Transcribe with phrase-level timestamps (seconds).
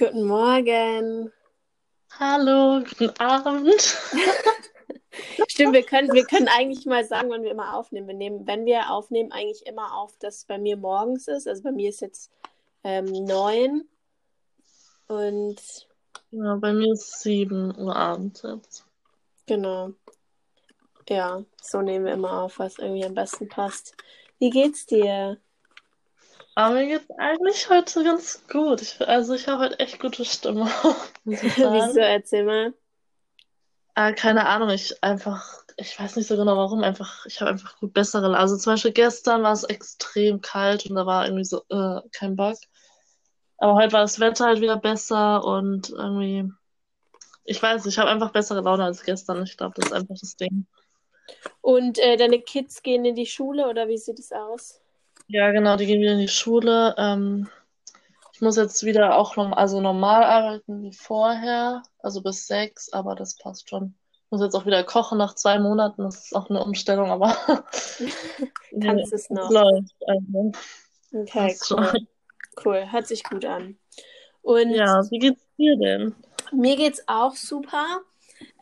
[0.00, 1.30] Guten Morgen.
[2.18, 3.82] Hallo, guten Abend.
[5.46, 8.08] Stimmt, wir können, wir können eigentlich mal sagen, wann wir immer aufnehmen.
[8.08, 11.46] Wir nehmen, wenn wir aufnehmen, eigentlich immer auf, dass es bei mir morgens ist.
[11.46, 12.32] Also bei mir ist jetzt
[12.82, 13.90] ähm, neun.
[15.06, 15.60] Und
[16.30, 18.86] Ja, bei mir ist 7 Uhr abends jetzt.
[19.46, 19.90] genau.
[21.10, 23.94] Ja, so nehmen wir immer auf, was irgendwie am besten passt.
[24.38, 25.36] Wie geht's dir?
[26.54, 28.82] Aber mir geht's eigentlich heute ganz gut.
[28.82, 32.00] Ich, also ich habe heute echt gute ich Wieso?
[32.00, 32.74] Erzähl mal.
[33.94, 37.78] Äh, keine Ahnung, ich einfach, ich weiß nicht so genau warum, einfach, ich habe einfach
[37.78, 38.36] gut bessere.
[38.36, 42.36] Also zum Beispiel gestern war es extrem kalt und da war irgendwie so äh, kein
[42.36, 42.58] Bock.
[43.58, 46.50] Aber heute war das Wetter halt wieder besser und irgendwie,
[47.44, 49.42] ich weiß, ich habe einfach bessere Laune als gestern.
[49.42, 50.66] Ich glaube, das ist einfach das Ding.
[51.60, 54.80] Und äh, deine Kids gehen in die Schule oder wie sieht es aus?
[55.32, 56.94] Ja, genau, die gehen wieder in die Schule.
[56.98, 57.48] Ähm,
[58.32, 63.14] ich muss jetzt wieder auch noch, also normal arbeiten wie vorher, also bis sechs, aber
[63.16, 63.94] das passt schon.
[64.26, 67.36] Ich muss jetzt auch wieder kochen nach zwei Monaten, das ist auch eine Umstellung, aber
[68.80, 69.54] Kannst es noch.
[69.54, 69.94] läuft.
[70.06, 70.52] Also,
[71.14, 71.94] Okay, cool.
[72.64, 73.78] Cool, hört sich gut an.
[74.42, 76.14] Und Ja, wie geht's dir denn?
[76.52, 78.00] mir geht's auch super.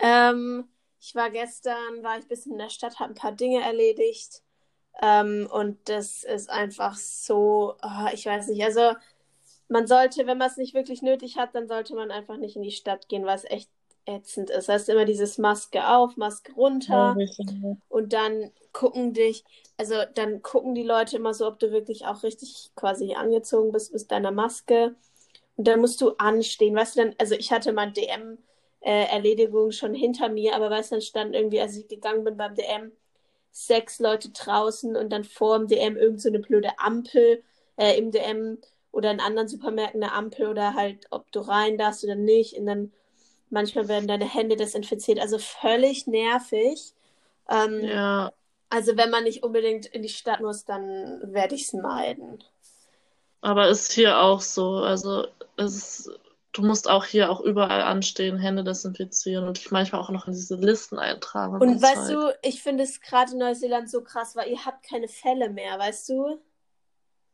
[0.00, 0.68] Ähm,
[1.00, 4.42] ich war gestern, war ich ein bisschen in der Stadt, habe ein paar Dinge erledigt.
[5.00, 8.92] Ähm, und das ist einfach so, ah, ich weiß nicht, also
[9.68, 12.62] man sollte, wenn man es nicht wirklich nötig hat, dann sollte man einfach nicht in
[12.62, 13.70] die Stadt gehen, weil es echt
[14.06, 14.56] ätzend ist.
[14.56, 17.16] Das heißt immer dieses Maske auf, Maske runter.
[17.18, 17.76] Ja.
[17.88, 19.44] Und dann gucken dich,
[19.76, 23.92] also dann gucken die Leute immer so, ob du wirklich auch richtig quasi angezogen bist
[23.92, 24.94] mit deiner Maske.
[25.56, 30.28] Und dann musst du anstehen, weißt du dann, also ich hatte mein DM-Erledigung schon hinter
[30.28, 32.92] mir, aber weißt du, dann stand irgendwie, als ich gegangen bin beim DM,
[33.52, 37.42] sechs Leute draußen und dann vor dem DM irgend so eine blöde Ampel
[37.76, 38.58] äh, im DM
[38.92, 42.54] oder in anderen Supermärkten eine Ampel oder halt, ob du rein darfst oder nicht.
[42.54, 42.92] Und dann
[43.50, 45.20] manchmal werden deine Hände desinfiziert.
[45.20, 46.94] Also völlig nervig.
[47.50, 48.30] Ähm, Ja,
[48.70, 52.44] also wenn man nicht unbedingt in die Stadt muss, dann werde ich es meiden.
[53.40, 54.76] aber ist hier auch so.
[54.76, 55.74] Also es
[56.06, 56.10] ist,
[56.52, 60.32] du musst auch hier auch überall anstehen, Hände desinfizieren und dich manchmal auch noch in
[60.32, 62.16] diese Listen eintragen und Und weißt Zeug.
[62.16, 65.78] du, ich finde es gerade in Neuseeland so krass, weil ihr habt keine Fälle mehr,
[65.78, 66.38] weißt du?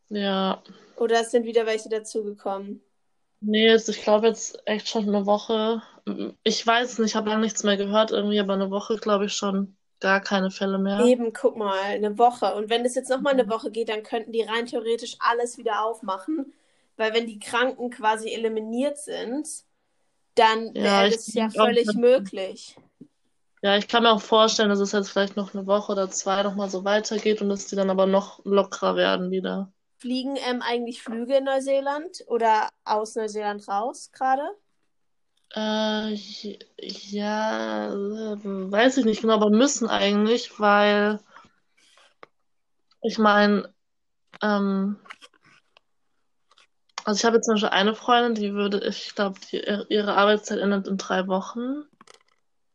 [0.09, 0.63] Ja.
[0.97, 2.83] Oder es sind wieder welche dazugekommen.
[3.41, 5.83] Nee, jetzt, ich glaube jetzt echt schon eine Woche.
[6.45, 9.27] Ich weiß es nicht, ich habe lange nichts mehr gehört irgendwie, aber eine Woche glaube
[9.27, 11.01] ich schon gar keine Fälle mehr.
[11.01, 12.55] Eben, guck mal, eine Woche.
[12.55, 15.83] Und wenn es jetzt nochmal eine Woche geht, dann könnten die rein theoretisch alles wieder
[15.85, 16.53] aufmachen.
[16.97, 19.49] Weil wenn die Kranken quasi eliminiert sind,
[20.35, 22.77] dann wäre das ja auch, völlig dass- möglich.
[23.63, 26.43] ja, ich kann mir auch vorstellen, dass es jetzt vielleicht noch eine Woche oder zwei
[26.43, 29.73] nochmal so weitergeht und dass die dann aber noch lockerer werden wieder.
[29.97, 34.43] Fliegen ähm, eigentlich Flüge in Neuseeland oder aus Neuseeland raus gerade?
[35.57, 36.15] Äh,
[36.81, 41.21] ja, weiß ich nicht genau, aber müssen eigentlich, weil
[43.03, 43.73] ich meine,
[44.43, 44.97] ähm,
[47.05, 50.89] also ich habe jetzt zum Beispiel eine Freundin, die würde, ich glaube, ihre Arbeitszeit endet
[50.89, 51.85] in drei Wochen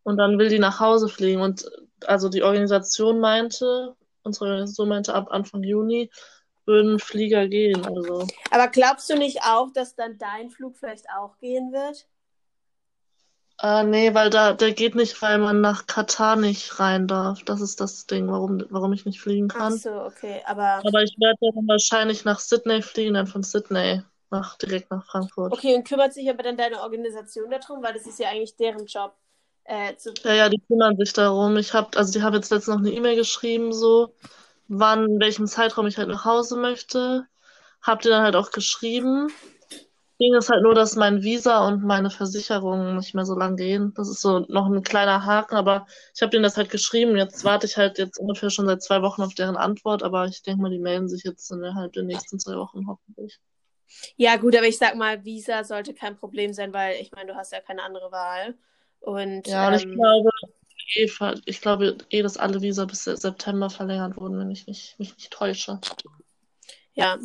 [0.03, 1.69] und dann will die nach Hause fliegen und
[2.06, 6.09] also die Organisation meinte, unsere Organisation meinte, ab Anfang Juni
[6.66, 8.28] würden Flieger gehen, also.
[8.51, 12.07] Aber glaubst du nicht auch, dass dann dein Flug vielleicht auch gehen wird?
[13.61, 17.44] Äh, nee, weil da, der geht nicht, weil man nach Katar nicht rein darf.
[17.44, 19.78] Das ist das Ding, warum, warum ich nicht fliegen Ach kann.
[19.78, 20.41] so, okay.
[20.46, 24.01] Aber Aber ich werde dann wahrscheinlich nach Sydney fliegen, dann von Sydney
[24.31, 25.51] nach, direkt nach Frankfurt.
[25.53, 28.85] okay, und kümmert sich aber dann deine Organisation darum, weil das ist ja eigentlich deren
[28.85, 29.16] Job.
[29.63, 30.13] Äh, zu...
[30.23, 31.57] Ja, ja, die kümmern sich darum.
[31.57, 34.16] Ich habe, also die haben jetzt letztens noch eine E-Mail geschrieben, so,
[34.67, 37.28] wann, in welchem Zeitraum ich halt nach Hause möchte.
[37.81, 39.31] Habt ihr dann halt auch geschrieben.
[40.22, 43.94] Ding ist halt nur, dass mein Visa und meine Versicherung nicht mehr so lang gehen.
[43.96, 47.16] Das ist so noch ein kleiner Haken, aber ich habe denen das halt geschrieben.
[47.16, 50.44] Jetzt warte ich halt jetzt ungefähr schon seit zwei Wochen auf deren Antwort, aber ich
[50.44, 53.40] denke mal, die melden sich jetzt innerhalb der nächsten zwei Wochen hoffentlich.
[54.18, 57.36] Ja, gut, aber ich sag mal, Visa sollte kein Problem sein, weil ich meine, du
[57.36, 58.56] hast ja keine andere Wahl.
[59.00, 60.30] Und Ja, und ich ähm, glaube,
[60.96, 61.09] eh,
[61.46, 65.32] ich glaube eh, dass alle Visa bis September verlängert wurden, wenn ich nicht, mich nicht
[65.32, 65.80] täusche.
[66.94, 67.18] ja,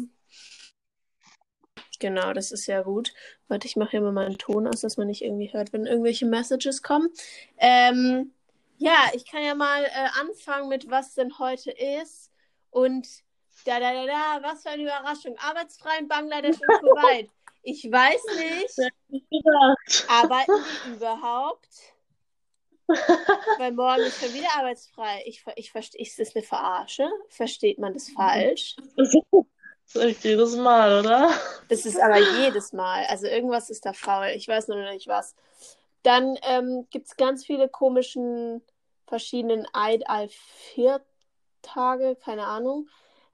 [1.98, 3.12] genau, das ist ja gut.
[3.48, 6.26] Warte, ich mache hier mal meinen Ton aus, dass man nicht irgendwie hört, wenn irgendwelche
[6.26, 7.10] Messages kommen.
[7.58, 8.32] Ähm,
[8.78, 12.30] ja, ich kann ja mal äh, anfangen mit, was denn heute ist.
[12.70, 13.23] Und
[13.64, 15.36] da, da, da, da, was für eine Überraschung.
[15.38, 17.30] Arbeitsfrei in Bangladesch und Kuwait.
[17.62, 19.28] Ich weiß nicht,
[20.08, 20.52] arbeiten
[20.86, 21.68] die überhaupt?
[23.58, 25.22] Weil morgen ist schon wieder arbeitsfrei.
[25.24, 27.08] Ich, ich verstehe, ist das eine Verarsche?
[27.28, 28.76] Versteht man das falsch?
[28.96, 31.30] Das ist echt jedes Mal, oder?
[31.68, 33.06] Das ist aber jedes Mal.
[33.06, 34.32] Also irgendwas ist da faul.
[34.34, 35.34] Ich weiß nur noch nicht was.
[36.02, 38.62] Dann ähm, gibt es ganz viele komischen
[39.06, 41.02] verschiedenen Eid al vier
[41.62, 42.88] Tage, keine Ahnung.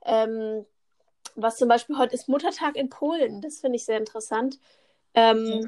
[0.05, 0.65] Ähm,
[1.35, 3.41] was zum Beispiel heute ist Muttertag in Polen.
[3.41, 4.59] Das finde ich sehr interessant.
[5.15, 5.67] Ähm.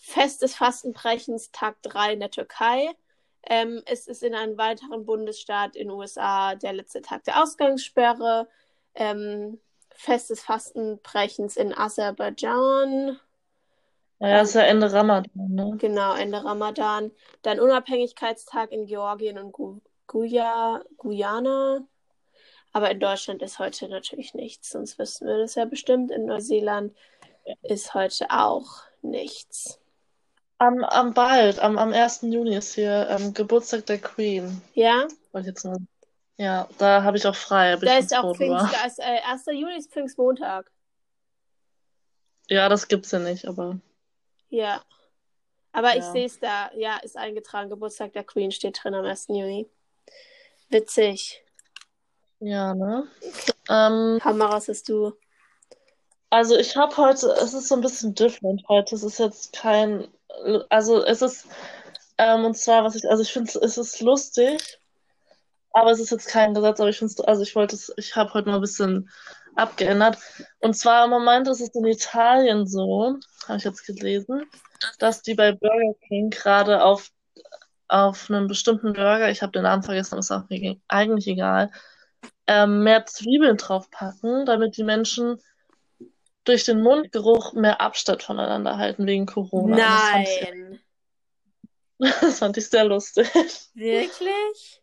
[0.00, 2.94] Fest des Fastenbrechens, Tag 3 in der Türkei.
[3.42, 8.48] Ähm, es ist in einem weiteren Bundesstaat in den USA der letzte Tag der Ausgangssperre.
[8.94, 9.58] Ähm,
[9.90, 13.18] Fest des Fastenbrechens in Aserbaidschan.
[14.20, 15.74] Naja, ist ja Ende Ramadan, ne?
[15.78, 17.10] Genau, Ende Ramadan.
[17.42, 21.86] Dann Unabhängigkeitstag in Georgien und Gu Guya Guyana.
[22.78, 26.12] Aber in Deutschland ist heute natürlich nichts, sonst wüssten wir das ja bestimmt.
[26.12, 26.94] In Neuseeland
[27.64, 29.80] ist heute auch nichts.
[30.58, 32.20] Am, am bald, am, am 1.
[32.22, 34.62] Juni ist hier ähm, Geburtstag der Queen.
[34.74, 35.08] Ja?
[35.32, 35.78] Wollte jetzt nur.
[36.36, 37.74] Ja, da habe ich auch frei.
[37.74, 39.46] Da ist auch Pfingst, da ist, äh, 1.
[39.46, 40.70] Juni ist Pfingstmontag.
[42.48, 43.80] Ja, das gibt's ja nicht, aber.
[44.50, 44.84] Ja.
[45.72, 45.98] Aber Ja.
[45.98, 46.70] ich sehe es da.
[46.76, 47.70] Ja, ist eingetragen.
[47.70, 49.26] Geburtstag der Queen steht drin am 1.
[49.30, 49.66] Juni.
[50.68, 51.42] Witzig.
[52.40, 53.08] Ja, ne?
[53.68, 55.12] Ähm, Hammer, was hast du?
[56.30, 58.94] also ich habe heute, es ist so ein bisschen different heute.
[58.94, 60.08] Es ist jetzt kein,
[60.68, 61.46] also es ist,
[62.18, 64.78] ähm, und zwar, was ich, also ich finde, es ist lustig,
[65.72, 68.16] aber es ist jetzt kein Gesetz, aber ich finde es, also ich wollte es, ich
[68.16, 69.10] habe heute mal ein bisschen
[69.56, 70.18] abgeändert.
[70.60, 74.44] Und zwar im Moment ist es in Italien so, habe ich jetzt gelesen,
[74.98, 77.10] dass die bei Burger King gerade auf,
[77.88, 80.44] auf einen bestimmten Burger, ich habe den Namen vergessen, ist auch
[80.88, 81.70] eigentlich egal,
[82.48, 85.40] ähm, mehr Zwiebeln draufpacken, damit die Menschen
[86.44, 89.74] durch den Mundgeruch mehr Abstand voneinander halten wegen Corona.
[89.74, 90.80] Und Das fand ich, Nein.
[92.20, 93.28] das fand ich sehr lustig.
[93.74, 94.82] Wirklich?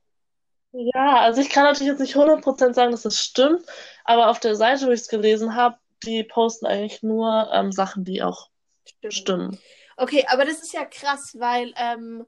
[0.72, 3.66] Ja, also ich kann natürlich jetzt nicht 100% sagen, dass das stimmt,
[4.04, 8.04] aber auf der Seite, wo ich es gelesen habe, die posten eigentlich nur ähm, Sachen,
[8.04, 8.50] die auch
[8.86, 9.14] Stimmt.
[9.14, 9.60] stimmen.
[9.98, 12.26] Okay, aber das ist ja krass, weil, ähm,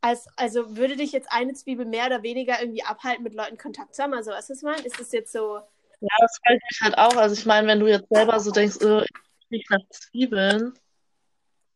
[0.00, 3.94] als, also würde dich jetzt eine Zwiebel mehr oder weniger irgendwie abhalten, mit Leuten Kontakt
[3.94, 4.14] zu haben?
[4.14, 4.84] Also, was ist mein?
[4.84, 5.60] Ist das jetzt so.
[6.00, 7.16] Ja, das ich mich halt auch.
[7.16, 9.10] Also ich meine, wenn du jetzt selber so denkst, äh, ich
[9.50, 10.72] rieche nach Zwiebeln,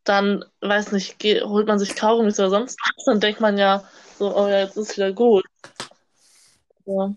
[0.05, 3.87] dann, weiß nicht, geh, holt man sich Kaugummis oder sonst was, dann denkt man ja
[4.19, 5.44] so, oh ja, jetzt ist wieder gut.
[6.87, 7.15] Ja.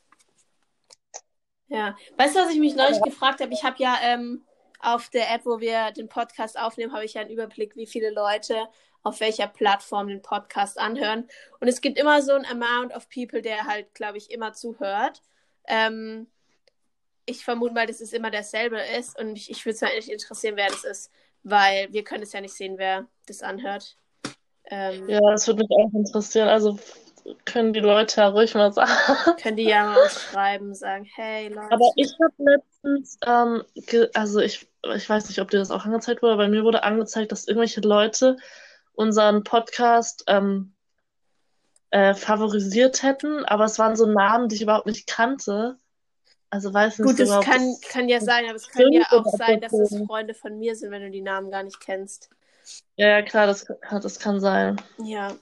[1.70, 1.98] Ja.
[2.18, 3.54] Weißt du, was ich mich neulich gefragt habe?
[3.54, 4.46] Ich habe ja ähm,
[4.80, 8.10] auf der App, wo wir den Podcast aufnehmen, habe ich ja einen Überblick, wie viele
[8.10, 8.68] Leute
[9.04, 11.28] auf welcher Plattform den Podcast anhören.
[11.60, 15.22] Und es gibt immer so ein Amount of people, der halt, glaube ich, immer zuhört.
[15.68, 16.28] Ähm,
[17.26, 19.20] ich vermute mal, dass es immer derselbe ist.
[19.20, 21.12] Und mich, ich würde es mal echt interessieren, wer das ist.
[21.44, 23.96] Weil wir können es ja nicht sehen, wer das anhört.
[24.66, 26.50] Ähm, Ja, das würde mich auch interessieren.
[26.50, 26.78] Also
[27.46, 28.92] können die Leute ja ruhig mal sagen.
[29.42, 31.72] Können die ja mal schreiben, sagen, hey Leute.
[31.72, 33.64] Aber ich habe letztens, ähm,
[34.14, 37.32] also ich, ich weiß nicht, ob dir das auch angezeigt wurde, bei mir wurde angezeigt,
[37.32, 38.38] dass irgendwelche Leute
[38.98, 40.74] unseren Podcast ähm,
[41.92, 45.78] äh, favorisiert hätten, aber es waren so Namen, die ich überhaupt nicht kannte.
[46.50, 49.26] Also weiß nicht Gut, das überhaupt, kann, kann ja sein, aber es kann ja auch
[49.26, 50.06] sein, das dass es.
[50.08, 52.30] Freunde von mir sind, wenn du die Namen gar nicht kennst.
[52.96, 54.82] Ja, ja, klar, das, das kann sein.
[55.04, 55.36] Ja.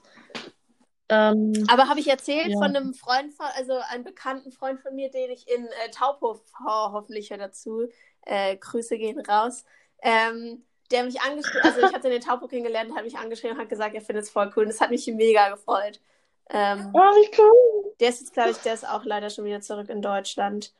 [1.08, 2.58] Ähm, Aber habe ich erzählt ja.
[2.58, 6.42] von einem Freund von, also einem bekannten Freund von mir, den ich in äh, Taubhof
[6.64, 7.88] ho hoffentlich hört dazu.
[8.22, 9.64] Äh, Grüße gehen raus.
[10.02, 13.68] Ähm, der mich angeschrieben, also ich habe den Taubhof kennengelernt, hat mich angeschrieben und hat
[13.68, 14.64] gesagt, er findet es voll cool.
[14.64, 16.00] Und das hat mich mega gefreut.
[16.50, 17.94] Ähm, Oh, wie cool.
[18.00, 20.72] der ist jetzt, glaube ich, der ist auch leider schon wieder zurück in Deutschland.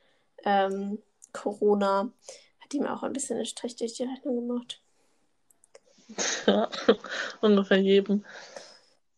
[0.44, 2.10] Ähm, Corona
[2.60, 4.80] hat ihm auch ein bisschen einen Strich durch die Rechnung gemacht.
[6.46, 6.68] Ja,
[7.40, 8.25] ungefähr jedem.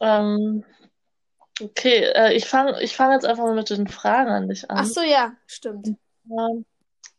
[0.00, 0.64] Ähm,
[1.60, 4.78] okay, äh, ich fange ich fang jetzt einfach mal mit den Fragen an dich Ach
[4.78, 4.86] an.
[4.86, 5.96] so, ja, stimmt.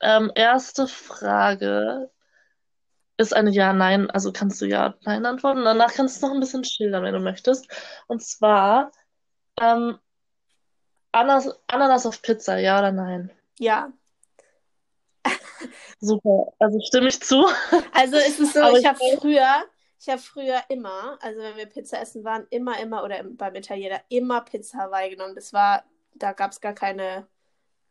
[0.02, 2.10] Ähm, erste Frage
[3.20, 5.64] ist eine Ja-Nein, also kannst du Ja-Nein antworten.
[5.66, 7.68] Danach kannst du noch ein bisschen schildern, wenn du möchtest.
[8.08, 8.92] Und zwar
[9.60, 10.00] ähm,
[11.12, 13.30] Ananas, Ananas auf Pizza, ja oder nein?
[13.60, 13.92] Ja.
[16.00, 17.46] Super, also stimme ich zu.
[17.94, 19.64] Also es ist so, Aber ich ich habe früher,
[20.00, 23.56] ich habe früher immer, also wenn wir Pizza essen waren, immer, immer, oder im- beim
[23.56, 25.36] Italiener, immer Pizza Hawaii genommen.
[25.36, 25.84] Das war,
[26.16, 27.28] da gab es gar keine,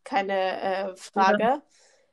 [0.04, 0.60] keine
[0.92, 1.60] äh, Frage.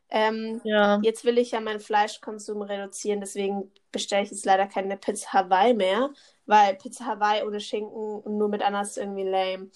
[0.10, 4.98] Ähm, Ja, jetzt will ich ja meinen Fleischkonsum reduzieren, deswegen bestelle ich jetzt leider keine
[4.98, 6.12] Pizza Hawaii mehr,
[6.46, 9.70] weil Pizza Hawaii ohne Schinken und nur mit Ananas ist irgendwie lame.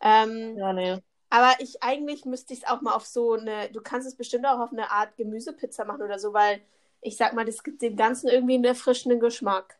[0.00, 1.00] Ähm, ja, nee.
[1.30, 4.46] aber ich eigentlich müsste ich es auch mal auf so eine, du kannst es bestimmt
[4.46, 6.62] auch auf eine Art Gemüsepizza machen oder so, weil
[7.02, 9.78] ich sag mal, das gibt dem Ganzen irgendwie einen erfrischenden Geschmack.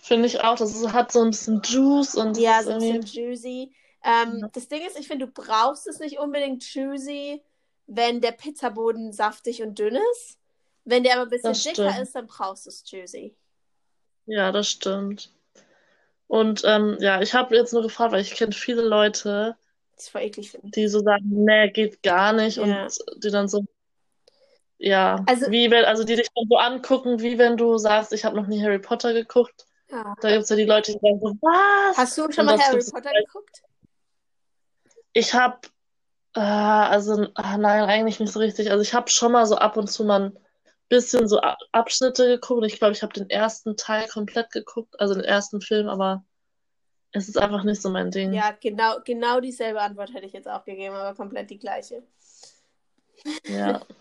[0.00, 0.56] Finde ich auch.
[0.56, 3.00] Das ist, hat so ein bisschen Juice und Ja, so ein irgendwie.
[3.00, 3.74] bisschen juicy.
[4.02, 4.50] Ähm, Ja.
[4.52, 7.42] das Ding ist, ich finde, du brauchst es nicht unbedingt juicy,
[7.86, 10.38] wenn der Pizzaboden saftig und dünn ist.
[10.84, 13.34] Wenn der aber ein bisschen dicker ist, dann brauchst du es juicy.
[14.26, 15.32] Ja, das stimmt.
[16.26, 19.56] Und ähm, ja, ich habe jetzt nur gefragt, weil ich kenne viele Leute,
[20.62, 22.56] die so sagen, nee, geht gar nicht.
[22.56, 22.84] Ja.
[22.84, 23.64] Und die dann so,
[24.78, 28.24] ja, Also- wie wenn, also die dich dann so angucken, wie wenn du sagst, ich
[28.24, 29.66] habe noch nie Harry Potter geguckt.
[29.90, 30.14] Ja.
[30.20, 31.96] Da gibt es ja die Leute, die sagen so, was?
[31.96, 33.62] Hast du schon Und mal Harry Potter geguckt?
[35.12, 35.58] Ich habe,
[36.34, 38.70] äh, also, ah, nein, eigentlich nicht so richtig.
[38.70, 40.38] Also ich habe schon mal so ab und zu mal ein
[40.88, 41.40] bisschen so
[41.72, 42.64] Abschnitte geguckt.
[42.66, 46.24] Ich glaube, ich habe den ersten Teil komplett geguckt, also den ersten Film, aber
[47.12, 48.32] es ist einfach nicht so mein Ding.
[48.32, 52.02] Ja, genau, genau dieselbe Antwort hätte ich jetzt auch gegeben, aber komplett die gleiche.
[53.48, 53.80] Ja,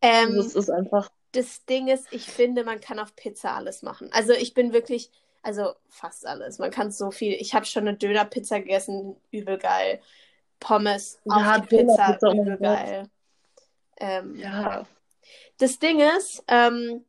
[0.00, 4.08] Ähm, das ist einfach, das Ding ist, ich finde, man kann auf Pizza alles machen.
[4.12, 5.10] Also ich bin wirklich,
[5.42, 6.58] also fast alles.
[6.58, 7.34] Man kann so viel.
[7.34, 10.00] Ich habe schon eine Dönerpizza gegessen, übel geil.
[10.60, 13.10] Pommes auf Ja, die Pizza, mein übel geil.
[13.98, 14.86] Ähm, ja.
[15.58, 17.04] Das Ding ist, ähm,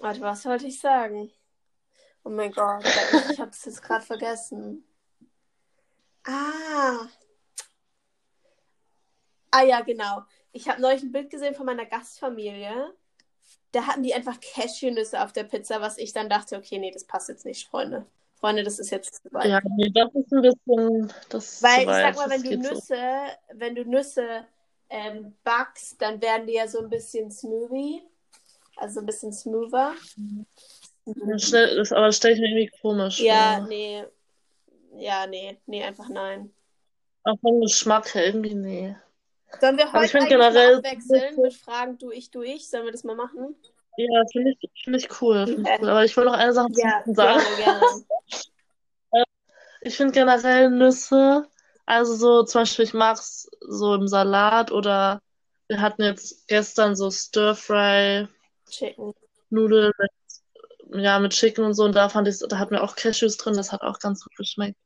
[0.00, 1.30] warte, was wollte ich sagen?
[2.24, 2.84] Oh mein Gott,
[3.30, 4.84] ich habe es jetzt gerade vergessen.
[6.24, 7.06] Ah.
[9.50, 10.22] Ah ja, genau.
[10.52, 12.94] Ich habe neulich ein Bild gesehen von meiner Gastfamilie.
[13.72, 17.04] Da hatten die einfach Cashewnüsse auf der Pizza, was ich dann dachte, okay, nee, das
[17.04, 18.06] passt jetzt nicht, Freunde.
[18.40, 19.46] Freunde, das ist jetzt zu weit.
[19.46, 22.74] Ja, nee, das ist ein bisschen, das Weil ich sag mal, wenn du geht so.
[22.74, 22.98] Nüsse,
[23.54, 24.46] wenn du Nüsse
[24.90, 28.02] ähm, backst, dann werden die ja so ein bisschen smoothie.
[28.76, 29.94] Also ein bisschen smoother.
[31.06, 33.68] Ja, Schnell, das, aber das stelle ich mir irgendwie komisch Ja, vor.
[33.68, 34.04] nee.
[34.96, 35.58] Ja, nee.
[35.66, 36.52] Nee, einfach nein.
[37.22, 38.96] Auch vom Geschmack her irgendwie, nee.
[39.60, 42.68] Sollen wir heute ich eigentlich mal generell- abwechseln mit Fragen du, ich, du, ich?
[42.68, 43.54] Sollen wir das mal machen?
[43.96, 45.88] Ja, finde ich, finde ich cool, finde ich cool.
[45.88, 47.40] Aber ich will noch eine Sache Ja, sagen.
[47.40, 48.04] gerne, gerne.
[49.86, 51.46] Ich finde generell Nüsse,
[51.84, 55.20] also so zum Beispiel, ich mag es so im Salat oder
[55.68, 58.26] wir hatten jetzt gestern so Stir-Fry.
[59.50, 62.96] Nudeln mit, ja, mit Chicken und so und da fand ich, da hatten wir auch
[62.96, 64.78] Cashews drin, das hat auch ganz gut geschmeckt.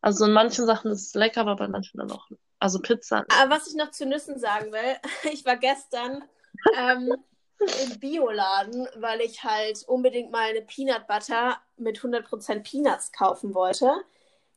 [0.00, 2.28] Also in manchen Sachen ist es lecker, aber bei manchen dann auch,
[2.60, 3.24] also Pizza.
[3.40, 4.96] Aber was ich noch zu Nüssen sagen will,
[5.32, 6.22] ich war gestern
[6.76, 7.12] ähm,
[7.60, 13.92] im Bioladen, weil ich halt unbedingt mal eine Peanut Butter mit 100% Peanuts kaufen wollte.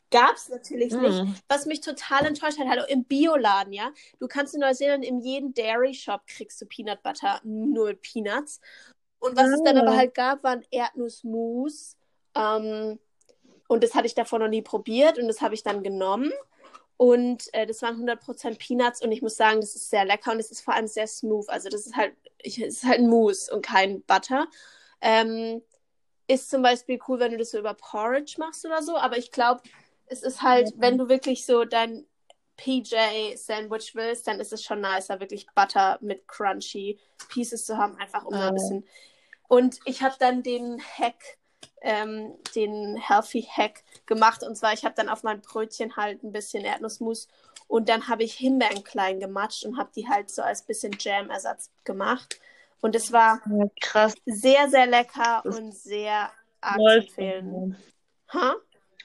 [0.10, 1.24] Gab's natürlich nicht.
[1.24, 1.36] Mm.
[1.50, 3.92] Was mich total enttäuscht hat, halt im Bioladen, ja.
[4.20, 8.62] Du kannst in Neuseeland in jedem Dairy Shop kriegst du Peanut Butter nur mit Peanuts.
[9.20, 11.98] Und was es dann aber halt gab, waren Erdnussmus.
[12.36, 13.00] Ähm,
[13.68, 16.32] und das hatte ich davor noch nie probiert und das habe ich dann genommen.
[16.96, 20.40] Und äh, das waren 100% Peanuts und ich muss sagen, das ist sehr lecker und
[20.40, 21.48] es ist vor allem sehr smooth.
[21.50, 22.16] Also das ist halt,
[22.48, 24.48] ich, es ist halt ein Mousse und kein Butter.
[25.02, 25.62] Ähm,
[26.28, 29.32] ist zum Beispiel cool, wenn du das so über Porridge machst oder so, aber ich
[29.32, 29.62] glaube,
[30.08, 32.06] es ist halt, wenn du wirklich so dein
[32.58, 37.00] PJ-Sandwich willst, dann ist es schon nicer, wirklich Butter mit crunchy
[37.30, 38.48] Pieces zu haben, einfach um so Ah.
[38.48, 38.88] ein bisschen.
[39.48, 41.38] Und ich habe dann den Hack,
[41.82, 44.44] ähm, den Healthy Hack gemacht.
[44.44, 47.28] Und zwar, ich habe dann auf mein Brötchen halt ein bisschen Erdnussmus
[47.68, 51.70] und dann habe ich Himbeeren klein gematscht und habe die halt so als bisschen Jam-Ersatz
[51.84, 52.40] gemacht.
[52.80, 53.42] Und es war
[53.82, 54.14] krass.
[54.26, 56.32] sehr, sehr lecker Das und sehr
[56.62, 57.76] arg zu empfehlen.
[58.34, 58.56] Ha?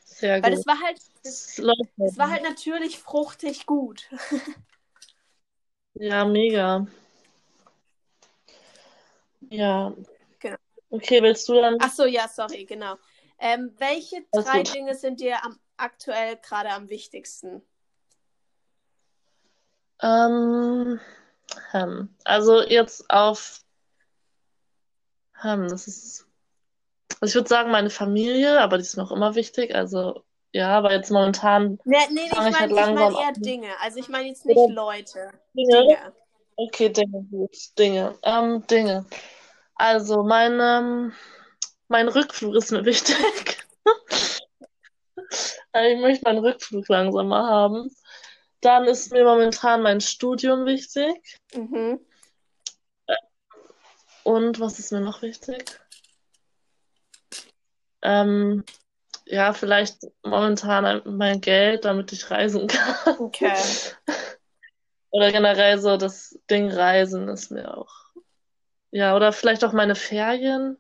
[0.05, 0.61] Sehr Weil gut.
[0.61, 4.09] es war halt, es war halt natürlich fruchtig gut.
[5.95, 6.87] Ja, mega.
[9.51, 9.95] Ja.
[10.93, 11.79] Okay, willst du dann?
[11.81, 12.97] Ach so, ja, sorry, genau.
[13.39, 14.75] Ähm, welche Alles drei gut.
[14.75, 17.63] Dinge sind dir am, aktuell gerade am wichtigsten?
[20.03, 21.01] Ähm,
[21.71, 22.15] hm.
[22.25, 23.63] Also jetzt auf,
[25.41, 26.27] hm, das ist,
[27.21, 29.75] also ich würde sagen meine Familie, aber die ist mir auch immer wichtig.
[29.75, 30.23] Also
[30.53, 33.35] ja, aber jetzt momentan Nee, nee, nee ich ich halt meine ich mein eher an.
[33.35, 33.81] Dinge.
[33.81, 35.33] Also ich meine jetzt nicht Leute.
[35.55, 35.87] Dinge.
[35.87, 36.13] Dinge.
[36.57, 39.07] Okay, Dinge, gut, Dinge, ähm, Dinge.
[39.83, 41.13] Also mein, ähm,
[41.89, 43.17] mein Rückflug ist mir wichtig.
[45.73, 47.91] Also Ich möchte meinen Rückflug langsam mal haben.
[48.61, 51.41] Dann ist mir momentan mein Studium wichtig.
[51.53, 51.99] Mhm.
[54.23, 55.81] Und was ist mir noch wichtig?
[58.03, 58.65] Ähm,
[59.27, 63.19] ja, vielleicht momentan ein- mein Geld, damit ich reisen kann.
[63.19, 63.53] Okay.
[65.11, 68.02] Oder generell so das Ding Reisen ist mir auch.
[68.93, 70.77] Ja, oder vielleicht auch meine Ferien,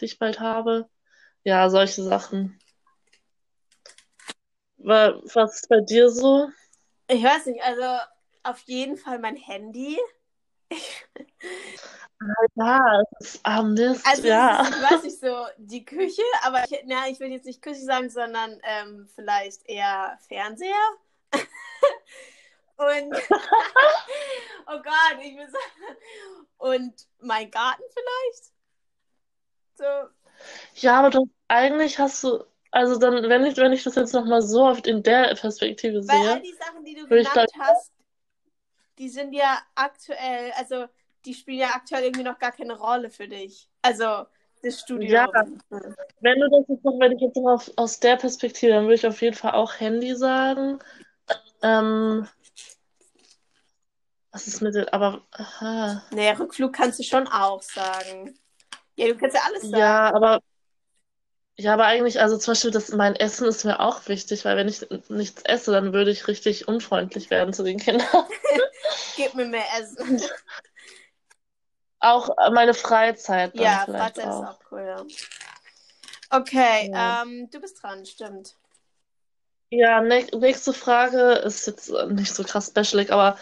[0.00, 0.88] die ich bald habe.
[1.44, 2.58] Ja, solche Sachen.
[4.78, 6.48] Wa- Was ist bei dir so?
[7.08, 7.84] Ich weiß nicht, also
[8.44, 9.98] auf jeden Fall mein Handy.
[12.54, 14.60] Ja, es ist ah, Mist, Also ja.
[14.62, 17.62] es ist, ich weiß nicht so die Küche, aber ich, na, ich will jetzt nicht
[17.62, 20.74] Küche sagen, sondern ähm, vielleicht eher Fernseher.
[22.80, 23.12] Und
[24.66, 25.96] oh Gott, ich sagen.
[26.58, 28.52] Und mein Garten vielleicht?
[29.74, 29.84] So.
[30.76, 34.40] Ja, aber du, eigentlich hast du, also dann, wenn ich, wenn ich das jetzt nochmal
[34.40, 37.92] so oft in der Perspektive Weil sehe, all die Sachen, die du genannt glaub- hast,
[38.98, 40.86] die sind ja aktuell, also
[41.26, 43.68] die spielen ja aktuell irgendwie noch gar keine Rolle für dich.
[43.82, 44.26] Also
[44.62, 45.10] das Studium.
[45.10, 45.28] Ja.
[46.20, 49.06] wenn du das jetzt noch, wenn ich jetzt noch aus der Perspektive, dann würde ich
[49.06, 50.78] auf jeden Fall auch Handy sagen.
[51.62, 52.26] Ähm,
[54.32, 56.02] was ist mit den, aber, aha.
[56.12, 58.38] Naja, Rückflug kannst du schon auch sagen.
[58.96, 59.76] Ja, du kannst ja alles sagen.
[59.78, 60.40] Ja, aber
[61.56, 64.68] ja, aber eigentlich, also zum Beispiel, das, mein Essen ist mir auch wichtig, weil wenn
[64.68, 68.06] ich nichts esse, dann würde ich richtig unfreundlich werden zu den Kindern.
[69.16, 70.22] Gib mir mehr Essen.
[72.00, 74.42] Auch äh, meine Freizeit Ja, Freizeit auch.
[74.42, 75.04] ist auch cool, ja.
[76.30, 77.18] Okay, Ja.
[77.22, 78.54] ähm, du bist dran, stimmt.
[79.70, 83.36] Ja, nächste Frage ist jetzt äh, nicht so krass specialig, aber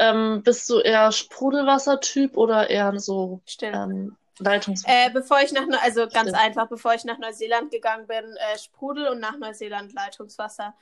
[0.00, 5.06] ähm, bist du eher Sprudelwassertyp oder eher so ähm, Leitungswasser?
[5.06, 6.38] Äh, bevor ich nach also ganz Stimmt.
[6.38, 10.74] einfach, bevor ich nach Neuseeland gegangen bin, äh, Sprudel und nach Neuseeland Leitungswasser.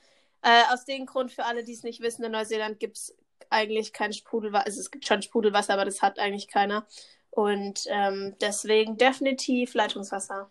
[0.42, 3.16] Äh, aus dem Grund, für alle, die es nicht wissen, in Neuseeland gibt es
[3.50, 4.66] eigentlich kein Sprudelwasser.
[4.66, 6.86] Also es gibt schon Sprudelwasser, aber das hat eigentlich keiner.
[7.30, 10.48] Und ähm, deswegen definitiv Leitungswasser.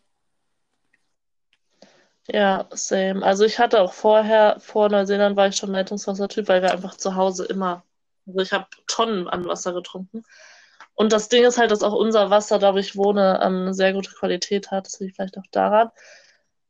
[2.30, 3.26] Ja, same.
[3.26, 7.16] Also ich hatte auch vorher, vor Neuseeland war ich schon Leitungswassertyp, weil wir einfach zu
[7.16, 7.84] Hause immer,
[8.28, 10.24] also ich habe Tonnen an Wasser getrunken.
[10.94, 13.74] Und das Ding ist halt, dass auch unser Wasser, da wo ich wohne, ähm, eine
[13.74, 14.88] sehr gute Qualität hat.
[14.88, 15.92] Das liegt vielleicht auch daran.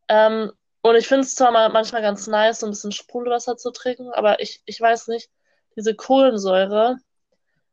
[0.09, 3.71] Ähm, und ich finde es zwar mal manchmal ganz nice, so ein bisschen Sprudelwasser zu
[3.71, 5.29] trinken, aber ich, ich weiß nicht,
[5.75, 6.97] diese Kohlensäure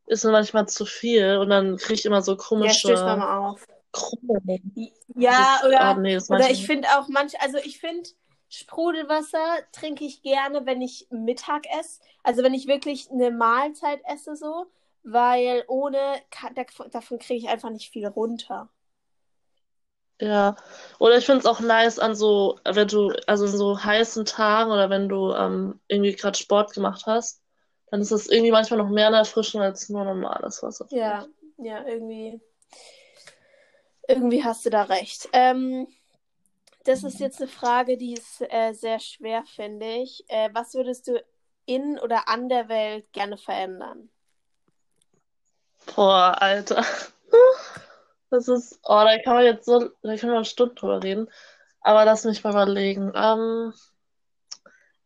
[0.07, 3.17] ist mir manchmal zu viel und dann kriege ich immer so Ja, komische stößt mir
[3.17, 3.67] mal auf.
[3.93, 4.73] Krummeln.
[5.15, 8.11] Ja, oder, ah, nee, oder manchmal- ich finde auch manch, also ich finde
[8.55, 12.01] Sprudelwasser trinke ich gerne, wenn ich Mittag esse.
[12.23, 14.67] Also wenn ich wirklich eine Mahlzeit esse so,
[15.03, 15.99] weil ohne
[16.91, 18.71] davon, kriege ich einfach nicht viel runter.
[20.21, 20.57] Ja,
[21.01, 24.71] oder ich finde es auch nice an so, wenn du, also in so heißen Tagen
[24.71, 27.43] oder wenn du ähm, irgendwie gerade Sport gemacht hast,
[27.91, 30.87] dann ist das irgendwie manchmal noch mehr eine Erfrischung als nur normales Wasser.
[30.91, 31.27] Ja,
[31.59, 32.41] ja, irgendwie,
[34.09, 35.29] irgendwie hast du da recht.
[35.33, 35.89] Ähm,
[36.85, 40.25] das ist jetzt eine Frage, die ist äh, sehr schwer, finde ich.
[40.29, 41.23] Äh, was würdest du
[41.67, 44.11] in oder an der Welt gerne verändern?
[45.95, 46.85] Boah, Alter.
[48.31, 51.31] Das ist, oh, da kann man jetzt so, da können wir eine Stunde drüber reden.
[51.83, 53.13] Aber lass mich mal überlegen.
[53.15, 53.73] Ähm,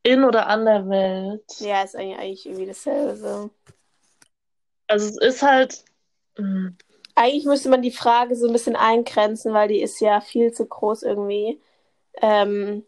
[0.03, 1.45] in oder an der Welt?
[1.59, 3.51] Ja, ist eigentlich, eigentlich irgendwie dasselbe so.
[4.87, 5.85] Also es ist halt,
[6.37, 6.79] hm,
[7.19, 10.67] Eigentlich müsste man die Frage so ein bisschen eingrenzen, weil die ist ja viel zu
[10.67, 11.61] groß irgendwie.
[12.20, 12.85] Ähm,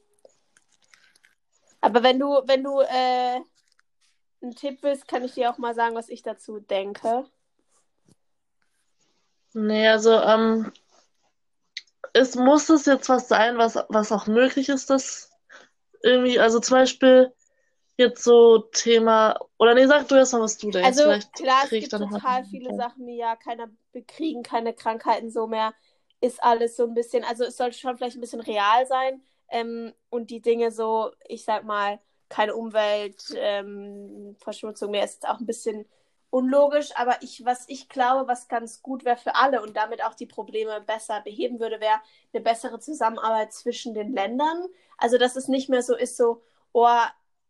[1.81, 3.41] aber wenn du, wenn du äh,
[4.43, 7.25] einen Tipp willst, kann ich dir auch mal sagen, was ich dazu denke.
[9.53, 10.73] Nee, also, ähm,
[12.13, 15.31] es muss es jetzt was sein, was, was auch möglich ist, dass
[16.03, 17.33] irgendwie, also zum Beispiel
[17.97, 20.87] jetzt so Thema, oder nee, sag du erst mal, was du denkst.
[20.87, 25.31] Also Vielleicht klar, es gibt total viele Sachen, wie ja, keiner wir kriegen keine Krankheiten
[25.31, 25.75] so mehr,
[26.21, 29.93] ist alles so ein bisschen, also es sollte schon vielleicht ein bisschen real sein ähm,
[30.11, 35.87] und die Dinge so, ich sag mal, keine Umweltverschmutzung ähm, mehr, ist auch ein bisschen
[36.31, 40.15] unlogisch, aber ich, was ich glaube, was ganz gut wäre für alle und damit auch
[40.15, 42.01] die Probleme besser beheben würde, wäre
[42.33, 44.67] eine bessere Zusammenarbeit zwischen den Ländern.
[44.97, 46.87] Also, dass es nicht mehr so ist, so, oh,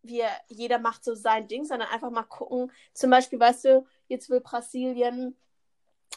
[0.03, 2.73] wir, jeder macht so sein Ding, sondern einfach mal gucken.
[2.95, 5.37] Zum Beispiel, weißt du, jetzt will Brasilien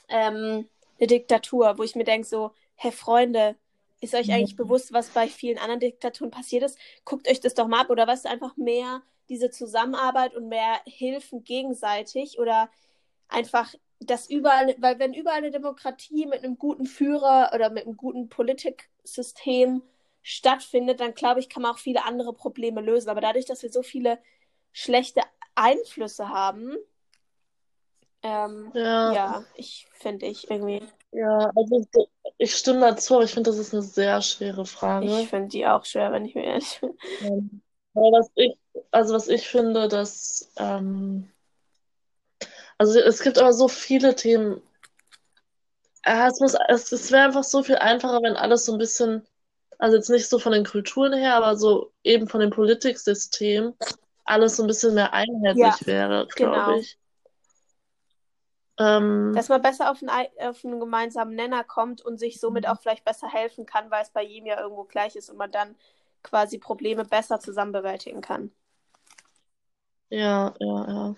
[0.07, 3.55] ähm, eine Diktatur, wo ich mir denke, so, hä, Freunde,
[4.01, 6.77] ist euch eigentlich bewusst, was bei vielen anderen Diktaturen passiert ist?
[7.05, 10.81] Guckt euch das doch mal ab oder weißt du, einfach mehr diese Zusammenarbeit und mehr
[10.85, 12.69] Hilfen gegenseitig oder
[13.29, 17.95] einfach das überall, weil wenn überall eine Demokratie mit einem guten Führer oder mit einem
[17.95, 19.81] guten Politiksystem
[20.21, 23.09] stattfindet, dann glaube ich, kann man auch viele andere Probleme lösen.
[23.09, 24.19] Aber dadurch, dass wir so viele
[24.73, 25.21] schlechte
[25.55, 26.75] Einflüsse haben,
[28.23, 33.31] ähm, Ja, ja, ich finde ich irgendwie, ja, also so- ich stimme dazu, aber ich
[33.33, 35.27] finde, das ist eine sehr schwere Frage.
[35.27, 36.97] ich finde die auch schwer, wenn ich mir ehrlich bin.
[37.19, 37.61] Ähm,
[37.93, 38.55] was ich,
[38.91, 41.29] also was ich finde, dass, ähm,
[42.77, 44.61] also es gibt aber so viele Themen.
[46.05, 49.25] Ja, es muss, es, es wäre einfach so viel einfacher, wenn alles so ein bisschen,
[49.79, 53.73] also jetzt nicht so von den Kulturen her, aber so eben von dem Politiksystem,
[54.25, 56.51] alles so ein bisschen mehr einheitlich Ja, wäre, genau.
[56.51, 56.97] glaube ich.
[58.79, 62.67] Ähm, Dass man besser auf einen, Ei- auf einen gemeinsamen Nenner kommt und sich somit
[62.67, 65.51] auch vielleicht besser helfen kann, weil es bei jedem ja irgendwo gleich ist und man
[65.51, 65.75] dann
[66.23, 68.51] quasi Probleme besser zusammen bewältigen kann.
[70.09, 71.15] Ja, ja, ja.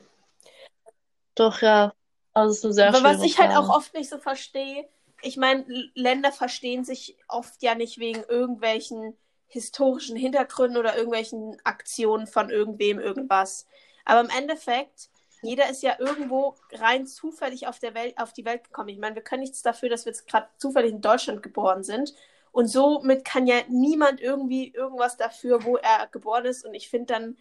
[1.36, 1.94] Doch, ja.
[2.34, 3.76] Also es ist eine sehr Aber was ich halt auch Frage.
[3.76, 4.88] oft nicht so verstehe,
[5.22, 5.66] ich meine,
[5.96, 13.00] Länder verstehen sich oft ja nicht wegen irgendwelchen historischen Hintergründen oder irgendwelchen Aktionen von irgendwem
[13.00, 13.66] irgendwas.
[14.04, 15.10] Aber im Endeffekt,
[15.46, 18.90] jeder ist ja irgendwo rein zufällig auf der Welt, auf die Welt gekommen.
[18.90, 22.14] Ich meine, wir können nichts dafür, dass wir jetzt gerade zufällig in Deutschland geboren sind.
[22.52, 26.66] Und somit kann ja niemand irgendwie irgendwas dafür, wo er geboren ist.
[26.66, 27.38] Und ich finde dann,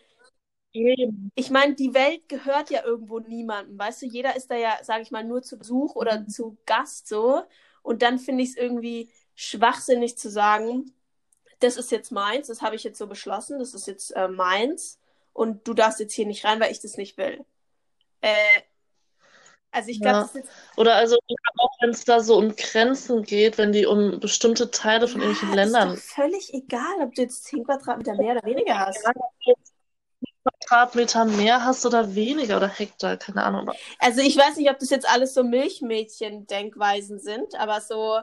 [1.37, 4.07] ich meine, die Welt gehört ja irgendwo niemandem, weißt du?
[4.07, 7.43] Jeder ist da ja, sage ich mal, nur zu Besuch oder zu Gast so.
[7.83, 10.93] Und dann finde ich es irgendwie schwachsinnig zu sagen,
[11.61, 15.01] das ist jetzt meins, das habe ich jetzt so beschlossen, das ist jetzt äh, meins
[15.33, 17.45] und du darfst jetzt hier nicht rein, weil ich das nicht will.
[18.25, 18.63] Äh,
[19.71, 20.23] also ich glaube, Ja.
[20.23, 21.17] das ist jetzt, Oder also
[21.59, 25.53] auch wenn es da so um Grenzen geht, wenn die um bestimmte Teile von irgendwelchen
[25.53, 29.05] ja, ist Ländern doch völlig egal, ob du jetzt 10 Quadratmeter mehr oder weniger hast.
[30.43, 33.71] Quadratmeter mehr hast oder weniger oder Hektar, keine Ahnung.
[33.99, 38.21] Also ich weiß nicht, ob das jetzt alles so Milchmädchen-Denkweisen sind, aber so,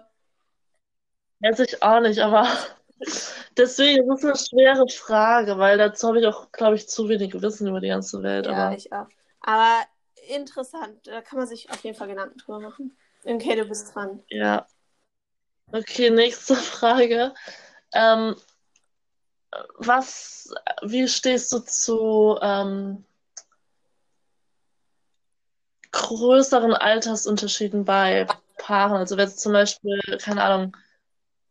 [1.40, 2.48] Weiß ich auch nicht, aber
[3.58, 7.34] deswegen ist es eine schwere Frage, weil dazu habe ich auch, glaube ich, zu wenig
[7.42, 8.48] Wissen über die ganze Welt.
[8.48, 9.08] ja, Aber ich auch.
[9.42, 9.84] Aber
[10.30, 12.98] interessant, da kann man sich auf jeden Fall Gedanken drüber machen.
[13.24, 14.24] Okay, du bist dran.
[14.30, 14.66] ja.
[15.72, 17.34] Okay, nächste Frage.
[17.94, 18.36] Ähm,
[19.78, 23.04] was, wie stehst du zu ähm,
[25.92, 28.28] größeren Altersunterschieden bei
[28.58, 28.98] Paaren?
[28.98, 30.78] Also wenn jetzt zum Beispiel, keine Ahnung,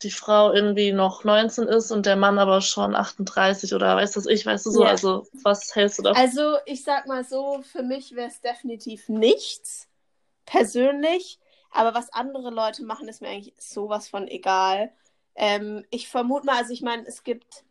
[0.03, 4.27] die Frau irgendwie noch 19 ist und der Mann aber schon 38 oder weiß das
[4.27, 4.83] ich, weißt du so?
[4.85, 4.91] Ja.
[4.91, 6.21] Also was hältst du davon?
[6.21, 9.89] Also, ich sag mal so, für mich wäre es definitiv nichts,
[10.47, 11.39] persönlich.
[11.71, 14.93] Aber was andere Leute machen, ist mir eigentlich sowas von egal.
[15.37, 17.65] Ähm, ich vermute mal, also ich meine, es gibt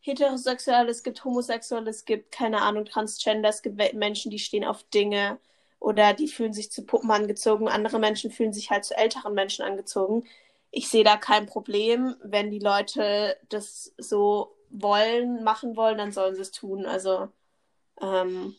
[0.00, 4.82] Heterosexuelle, es gibt Homosexuelle, es gibt, keine Ahnung, Transgender, es gibt Menschen, die stehen auf
[4.84, 5.38] Dinge
[5.80, 7.68] oder die fühlen sich zu Puppen angezogen.
[7.68, 10.24] Andere Menschen fühlen sich halt zu älteren Menschen angezogen.
[10.70, 12.16] Ich sehe da kein Problem.
[12.22, 16.86] Wenn die Leute das so wollen, machen wollen, dann sollen sie es tun.
[16.86, 17.28] Also,
[18.02, 18.56] ähm,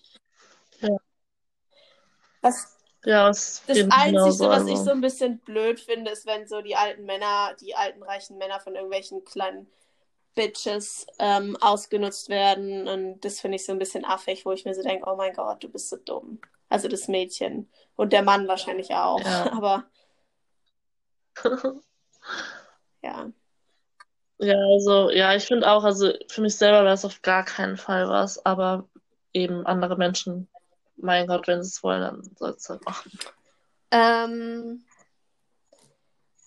[0.82, 1.00] Ja.
[2.41, 4.50] was Ja, das das mir Einzige, genauso.
[4.50, 8.04] was ich so ein bisschen blöd finde, ist, wenn so die alten Männer, die alten
[8.04, 9.67] reichen Männer von irgendwelchen kleinen
[10.36, 12.88] Bitches ähm, ausgenutzt werden.
[12.88, 15.34] Und das finde ich so ein bisschen affig, wo ich mir so denke, oh mein
[15.36, 16.39] Gott, du bist so dumm.
[16.69, 17.69] Also das Mädchen.
[17.95, 19.26] Und der Mann wahrscheinlich auch.
[19.26, 19.45] Ja.
[19.52, 19.86] Aber
[23.01, 23.31] ja.
[24.41, 27.75] Ja, also, ja, ich finde auch, also für mich selber wäre es auf gar keinen
[27.75, 28.87] Fall was, aber
[29.33, 30.47] eben andere Menschen,
[30.95, 33.11] mein Gott, wenn sie es wollen, dann soll es halt machen.
[33.91, 34.85] Ähm,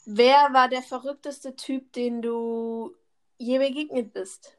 [0.06, 2.94] wer war der verrückteste Typ, den du
[3.36, 4.56] je begegnet bist?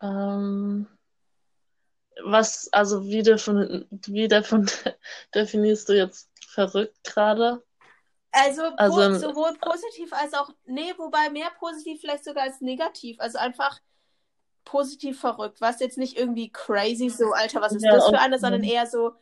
[0.00, 0.86] Ähm,
[2.24, 4.66] was, also wie, defin wie defin
[5.34, 7.62] definierst du jetzt verrückt gerade?
[8.32, 13.18] Also, Also sowohl positiv als auch, nee, wobei mehr positiv vielleicht sogar als negativ.
[13.18, 13.80] Also einfach
[14.64, 15.60] positiv verrückt.
[15.60, 18.86] Was jetzt nicht irgendwie crazy, so, Alter, was ist Ja, das für einer, sondern eher
[18.86, 19.12] so,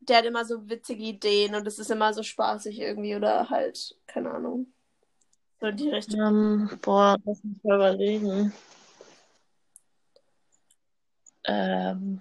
[0.00, 3.96] der hat immer so witzige Ideen und es ist immer so spaßig irgendwie oder halt,
[4.06, 4.72] keine Ahnung.
[5.60, 6.20] So in die Richtung.
[6.20, 8.52] Ähm, boah, lass mich mal überlegen.
[11.44, 12.20] Ähm,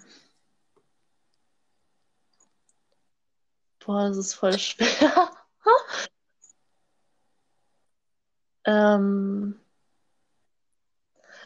[3.85, 5.29] boah, das ist voll schwer.
[8.65, 9.59] Ähm,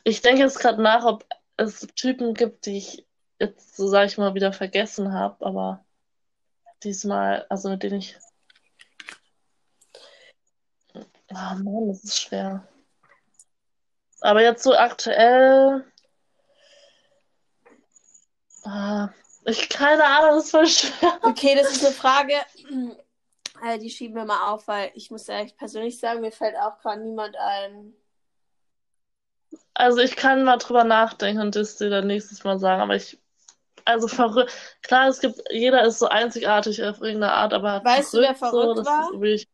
[0.03, 1.25] ich denke jetzt gerade nach, ob
[1.57, 3.07] es Typen gibt, die ich
[3.39, 5.85] jetzt, so sage ich mal, wieder vergessen habe, aber
[6.83, 8.17] diesmal, also mit denen ich.
[11.29, 12.67] Ah Mann, das ist schwer.
[14.21, 15.85] Aber jetzt so aktuell.
[18.63, 19.09] Ah,
[19.47, 21.19] ich keine Ahnung, das ist voll schwer.
[21.23, 22.33] Okay, das ist eine Frage,
[23.63, 26.77] äh, die schieben wir mal auf, weil ich muss ehrlich persönlich sagen, mir fällt auch
[26.79, 27.93] gerade niemand ein.
[29.73, 33.17] Also ich kann mal drüber nachdenken und das dir dann nächstes Mal sagen, aber ich,
[33.85, 38.21] also verrückt, klar, es gibt, jeder ist so einzigartig auf irgendeine Art, aber Weißt du,
[38.21, 39.11] wer so, verrückt das war?
[39.21, 39.47] will ich,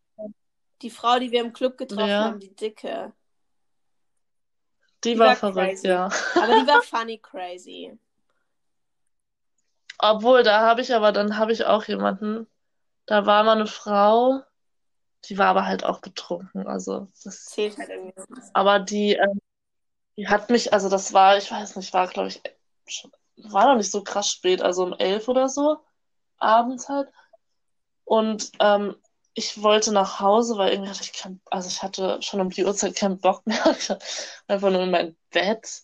[0.82, 2.30] Die Frau, die wir im Club getroffen Ja.
[2.30, 3.14] haben, die Dicke.
[5.04, 5.88] die Die war war verrückt, crazy.
[5.88, 6.10] ja.
[6.36, 7.98] Aber die war funny crazy.
[10.06, 12.46] Obwohl, da habe ich aber, dann habe ich auch jemanden,
[13.06, 14.42] da war mal eine Frau,
[15.26, 18.14] die war aber halt auch betrunken, also das, Zählt halt irgendwie.
[18.54, 19.40] aber die, ähm,
[20.18, 22.42] die hat mich, also das war, ich weiß nicht, war glaube ich,
[23.38, 25.78] war noch nicht so krass spät, also um elf oder so,
[26.38, 27.08] abends halt.
[28.04, 28.98] Und ähm,
[29.36, 32.66] ich wollte nach Hause, weil irgendwie hatte ich kein, also ich hatte schon um die
[32.66, 33.64] Uhrzeit keinen Bock mehr.
[33.80, 34.00] Ich war
[34.48, 35.84] einfach nur in mein Bett.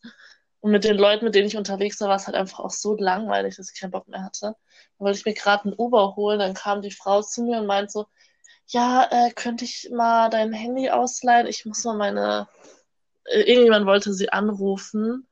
[0.62, 2.96] Und mit den Leuten, mit denen ich unterwegs war, war es halt einfach auch so
[2.98, 4.56] langweilig, dass ich keinen Bock mehr hatte.
[4.98, 7.68] Dann wollte ich mir gerade ein Uber holen, dann kam die Frau zu mir und
[7.68, 8.08] meinte so,
[8.68, 11.48] ja, äh, könnte ich mal dein Handy ausleihen?
[11.48, 12.48] Ich muss mal meine,
[13.26, 15.28] äh, irgendjemand wollte sie anrufen.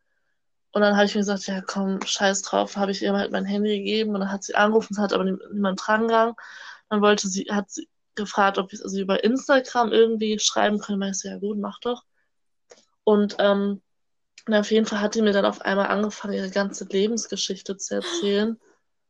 [0.72, 3.46] Und dann habe ich mir gesagt, ja komm, scheiß drauf, habe ich ihr halt mein
[3.46, 6.36] Handy gegeben und dann hat sie angerufen, es hat aber niemand drangegangen.
[6.90, 10.98] Dann wollte sie, hat sie gefragt, ob ich sie über Instagram irgendwie schreiben könnte.
[11.00, 12.04] Meinte so, ja gut, mach doch.
[13.04, 13.82] Und ähm,
[14.48, 17.96] und auf jeden Fall hat die mir dann auf einmal angefangen, ihre ganze Lebensgeschichte zu
[17.96, 18.60] erzählen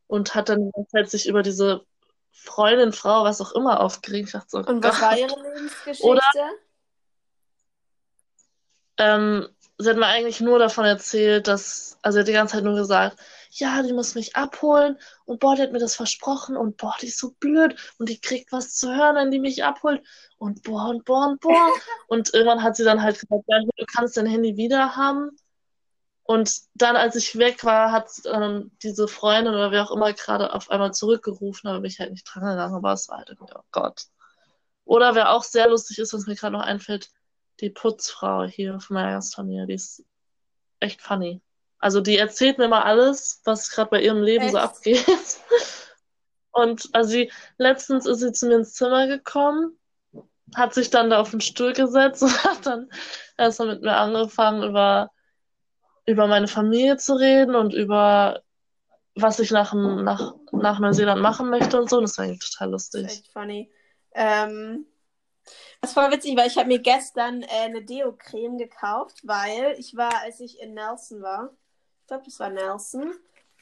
[0.08, 1.84] und hat dann halt sich über diese
[2.32, 4.34] Freundin, Frau, was auch immer aufgeregt.
[4.34, 5.02] Ich so, und was Gott.
[5.02, 6.06] war ihre Lebensgeschichte?
[6.06, 6.22] Oder,
[8.98, 9.48] ähm,
[9.78, 12.74] sie hat mir eigentlich nur davon erzählt, dass, also sie hat die ganze Zeit nur
[12.74, 13.18] gesagt,
[13.50, 17.06] ja, die muss mich abholen und boah, die hat mir das versprochen und boah, die
[17.06, 20.02] ist so blöd und die kriegt was zu hören, wenn die mich abholt
[20.38, 21.72] und boah und boah und boah.
[22.08, 25.30] und irgendwann hat sie dann halt gesagt, ja, du kannst dein Handy wieder haben.
[26.24, 30.52] Und dann, als ich weg war, hat ähm, diese Freundin oder wer auch immer gerade
[30.52, 33.54] auf einmal zurückgerufen, aber bin ich halt nicht dran gegangen, aber es war halt irgendwie,
[33.56, 34.04] oh Gott.
[34.84, 37.10] Oder wer auch sehr lustig ist, was mir gerade noch einfällt,
[37.60, 40.04] die Putzfrau hier von meiner Gastfamilie, die ist
[40.80, 41.40] echt funny.
[41.78, 44.52] Also die erzählt mir mal alles, was gerade bei ihrem Leben echt?
[44.52, 45.06] so abgeht.
[46.52, 49.78] Und also sie, letztens ist sie zu mir ins Zimmer gekommen,
[50.56, 52.90] hat sich dann da auf den Stuhl gesetzt und hat dann
[53.36, 55.10] erstmal mit mir angefangen, über,
[56.06, 58.42] über meine Familie zu reden und über
[59.14, 61.98] was ich nach, nach, nach Neuseeland machen möchte und so.
[61.98, 63.02] Und das war eigentlich total lustig.
[63.02, 63.70] Das ist echt funny.
[64.14, 64.86] Ähm,
[65.80, 70.22] das voll witzig, weil ich habe mir gestern äh, eine Deo-Creme gekauft, weil ich war,
[70.22, 71.50] als ich in Nelson war,
[72.08, 73.12] glaube, das war Nelson,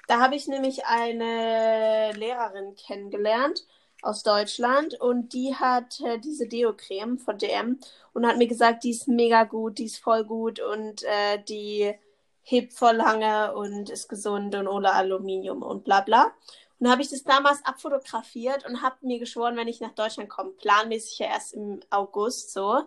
[0.08, 3.66] da habe ich nämlich eine Lehrerin kennengelernt
[4.02, 7.78] aus Deutschland und die hat äh, diese Deo-Creme von DM
[8.12, 11.92] und hat mir gesagt, die ist mega gut, die ist voll gut und äh, die
[12.42, 16.32] hebt voll lange und ist gesund und ohne Aluminium und bla bla.
[16.78, 20.50] Und habe ich das damals abfotografiert und habe mir geschworen, wenn ich nach Deutschland komme,
[20.50, 22.82] planmäßig ja erst im August so,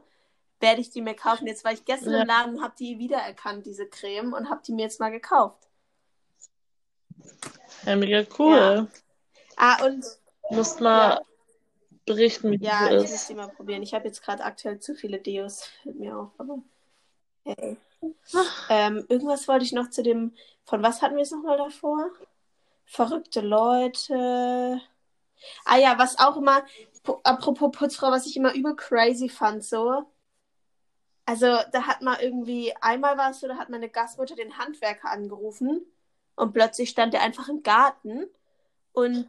[0.59, 1.47] werde ich die mir kaufen.
[1.47, 2.21] Jetzt war ich gestern ja.
[2.21, 5.67] im Laden und habe die wiedererkannt, diese Creme, und habe die mir jetzt mal gekauft.
[7.85, 8.55] Ja, mega cool.
[8.55, 8.87] Ja.
[9.55, 10.05] Ah, und.
[10.49, 11.21] Du musst mal ja.
[12.05, 12.91] berichten, wie ja, ist.
[12.91, 13.83] Ja, ich muss die mal probieren.
[13.83, 16.59] Ich habe jetzt gerade aktuell zu viele Deos, fällt mir auf, aber.
[17.45, 17.77] Hey.
[18.69, 20.33] Ähm, irgendwas wollte ich noch zu dem.
[20.63, 22.09] Von was hatten wir es nochmal davor?
[22.85, 24.81] Verrückte Leute.
[25.65, 26.63] Ah ja, was auch immer.
[27.23, 30.05] Apropos Putzfrau, was ich immer übel crazy fand, so.
[31.29, 32.73] Also, da hat man irgendwie.
[32.81, 35.85] Einmal war es so, da hat meine Gastmutter den Handwerker angerufen
[36.35, 38.25] und plötzlich stand er einfach im Garten
[38.93, 39.27] und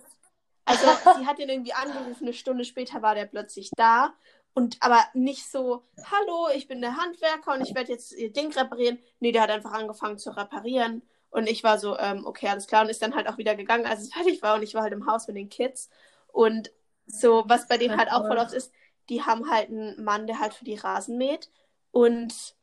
[0.65, 0.87] also
[1.19, 4.15] sie hat ihn irgendwie angerufen, eine Stunde später war der plötzlich da
[4.55, 8.53] und aber nicht so, hallo, ich bin der Handwerker und ich werde jetzt ihr Ding
[8.53, 8.99] reparieren.
[9.21, 11.03] Nee, der hat einfach angefangen zu reparieren.
[11.31, 12.83] Und ich war so, ähm, okay, alles klar.
[12.83, 14.57] Und ist dann halt auch wieder gegangen, als es fertig war.
[14.57, 15.89] Und ich war halt im Haus mit den Kids.
[16.29, 16.73] Und
[17.07, 18.73] so, was bei denen halt auch voll oft ist,
[19.09, 21.49] die haben halt einen Mann, der halt für die Rasen mäht.
[21.91, 22.55] Und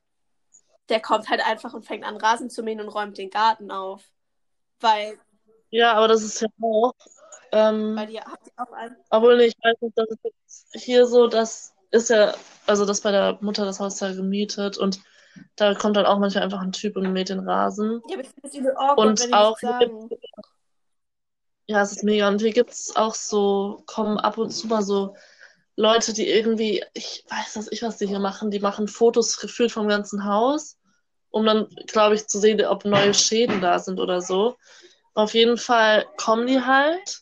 [0.89, 4.03] der kommt halt einfach und fängt an, Rasen zu mähen und räumt den Garten auf.
[4.79, 5.19] Weil.
[5.69, 6.93] Ja, aber das ist ja auch.
[7.51, 8.95] Ähm, weil die, habt ihr auch einen?
[9.09, 12.33] Obwohl, ich weiß nicht, das ist hier so, das ist ja,
[12.65, 15.01] also das bei der Mutter das Haus ja gemietet und
[15.55, 18.01] da kommt dann auch manchmal einfach ein Typ und mäht den Rasen.
[18.07, 20.09] Ja, aber ich finde es übel awkward, und wenn auch sagen.
[21.67, 22.27] Ja, es ist mega.
[22.27, 25.15] Und hier gibt es auch so, kommen ab und zu mal so
[25.77, 29.71] Leute, die irgendwie, ich weiß das ich, was die hier machen, die machen Fotos gefühlt
[29.71, 30.77] vom ganzen Haus
[31.29, 34.57] um dann, glaube ich, zu sehen, ob neue Schäden da sind oder so.
[35.13, 37.21] Auf jeden Fall kommen die halt,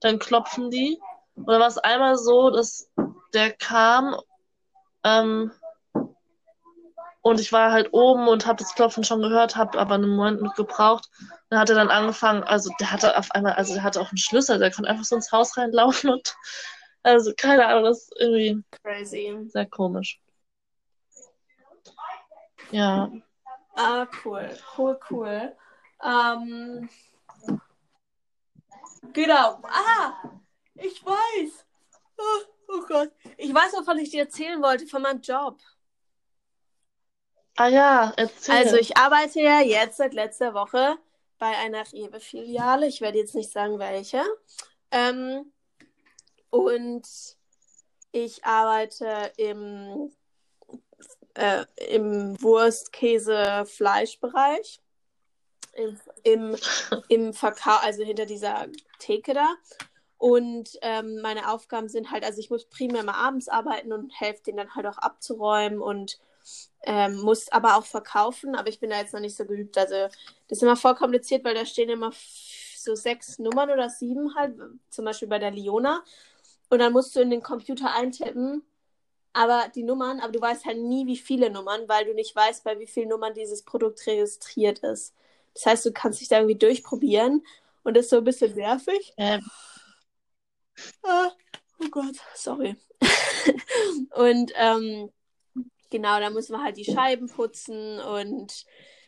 [0.00, 0.98] dann klopfen die.
[1.34, 2.88] Und dann war es einmal so, dass
[3.34, 4.16] der kam
[5.04, 5.52] ähm,
[7.22, 10.42] und ich war halt oben und habe das Klopfen schon gehört, habe aber einen Moment
[10.42, 11.10] mit gebraucht.
[11.50, 14.18] Dann hat er dann angefangen, also der hatte auf einmal, also der hatte auch einen
[14.18, 16.36] Schlüssel, der konnte einfach so ins Haus reinlaufen und
[17.06, 19.36] also keine Ahnung, das ist irgendwie Crazy.
[19.48, 20.20] sehr komisch.
[22.72, 23.10] Ja.
[23.76, 25.56] Ah, cool, cool, cool.
[26.02, 26.88] Ähm,
[29.12, 29.60] genau.
[29.62, 30.30] Ah,
[30.74, 31.64] ich weiß.
[32.18, 32.22] Oh,
[32.68, 33.12] oh Gott.
[33.36, 35.60] Ich weiß, wovon ich dir erzählen wollte, von meinem Job.
[37.56, 38.56] Ah ja, erzähl.
[38.56, 40.98] Also ich arbeite ja jetzt seit letzter Woche
[41.38, 42.86] bei einer Rewe-Filiale.
[42.88, 44.22] Ich werde jetzt nicht sagen, welche.
[44.90, 45.52] Ähm,
[46.50, 47.06] und
[48.12, 50.12] ich arbeite im
[51.34, 54.80] äh, im Wurst-, Käse-, Fleischbereich.
[55.74, 56.56] Im, im,
[57.08, 58.66] im Verkauf, also hinter dieser
[58.98, 59.54] Theke da.
[60.16, 64.42] Und ähm, meine Aufgaben sind halt, also ich muss primär mal abends arbeiten und helfe
[64.44, 66.18] denen dann halt auch abzuräumen und
[66.88, 69.76] Ähm, muss aber auch verkaufen, aber ich bin da jetzt noch nicht so geübt.
[69.76, 69.96] Also
[70.46, 72.12] das ist immer voll kompliziert, weil da stehen immer
[72.76, 74.54] so sechs Nummern oder sieben halt,
[74.88, 76.04] zum Beispiel bei der Liona.
[76.68, 78.62] Und dann musst du in den Computer eintippen,
[79.32, 82.64] aber die Nummern, aber du weißt halt nie, wie viele Nummern, weil du nicht weißt,
[82.64, 85.14] bei wie vielen Nummern dieses Produkt registriert ist.
[85.54, 87.44] Das heißt, du kannst dich da irgendwie durchprobieren
[87.82, 89.12] und das ist so ein bisschen nervig.
[89.16, 89.44] Ähm.
[91.02, 91.30] Ah,
[91.80, 92.76] oh Gott, sorry.
[94.14, 95.10] und ähm,
[95.90, 98.66] genau, da müssen wir halt die Scheiben putzen und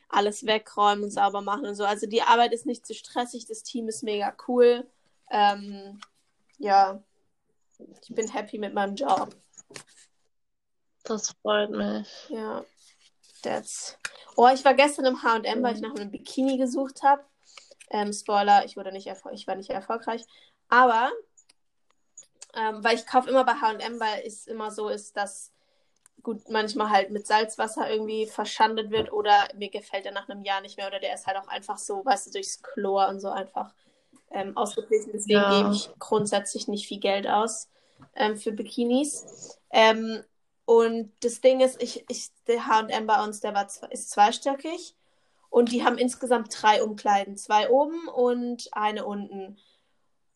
[0.08, 1.84] alles wegräumen und sauber machen und so.
[1.84, 4.86] Also die Arbeit ist nicht zu stressig, das Team ist mega cool.
[5.30, 6.00] Ähm,
[6.58, 7.02] ja,
[7.78, 9.34] ich bin happy mit meinem Job.
[11.04, 12.08] Das freut mich.
[12.28, 12.64] Ja.
[13.42, 13.98] That's...
[14.36, 17.24] Oh, ich war gestern im HM, weil ich nach einem Bikini gesucht habe.
[17.90, 20.24] Ähm, Spoiler, ich wurde nicht ich war nicht erfolgreich.
[20.68, 21.10] Aber
[22.54, 25.52] ähm, weil ich kaufe immer bei HM, weil es immer so ist, dass
[26.22, 30.60] gut manchmal halt mit Salzwasser irgendwie verschandet wird oder mir gefällt er nach einem Jahr
[30.60, 33.30] nicht mehr oder der ist halt auch einfach so, weißt du, durchs Chlor und so
[33.30, 33.72] einfach
[34.30, 35.10] ähm, ausgeglichen.
[35.12, 35.62] Deswegen ja.
[35.62, 37.68] gebe ich grundsätzlich nicht viel Geld aus
[38.14, 39.58] ähm, für Bikinis.
[39.70, 40.22] Ähm,
[40.64, 44.94] und das Ding ist, ich, ich, der HM bei uns, der war, ist zweistöckig
[45.50, 47.36] und die haben insgesamt drei Umkleiden.
[47.36, 49.58] Zwei oben und eine unten.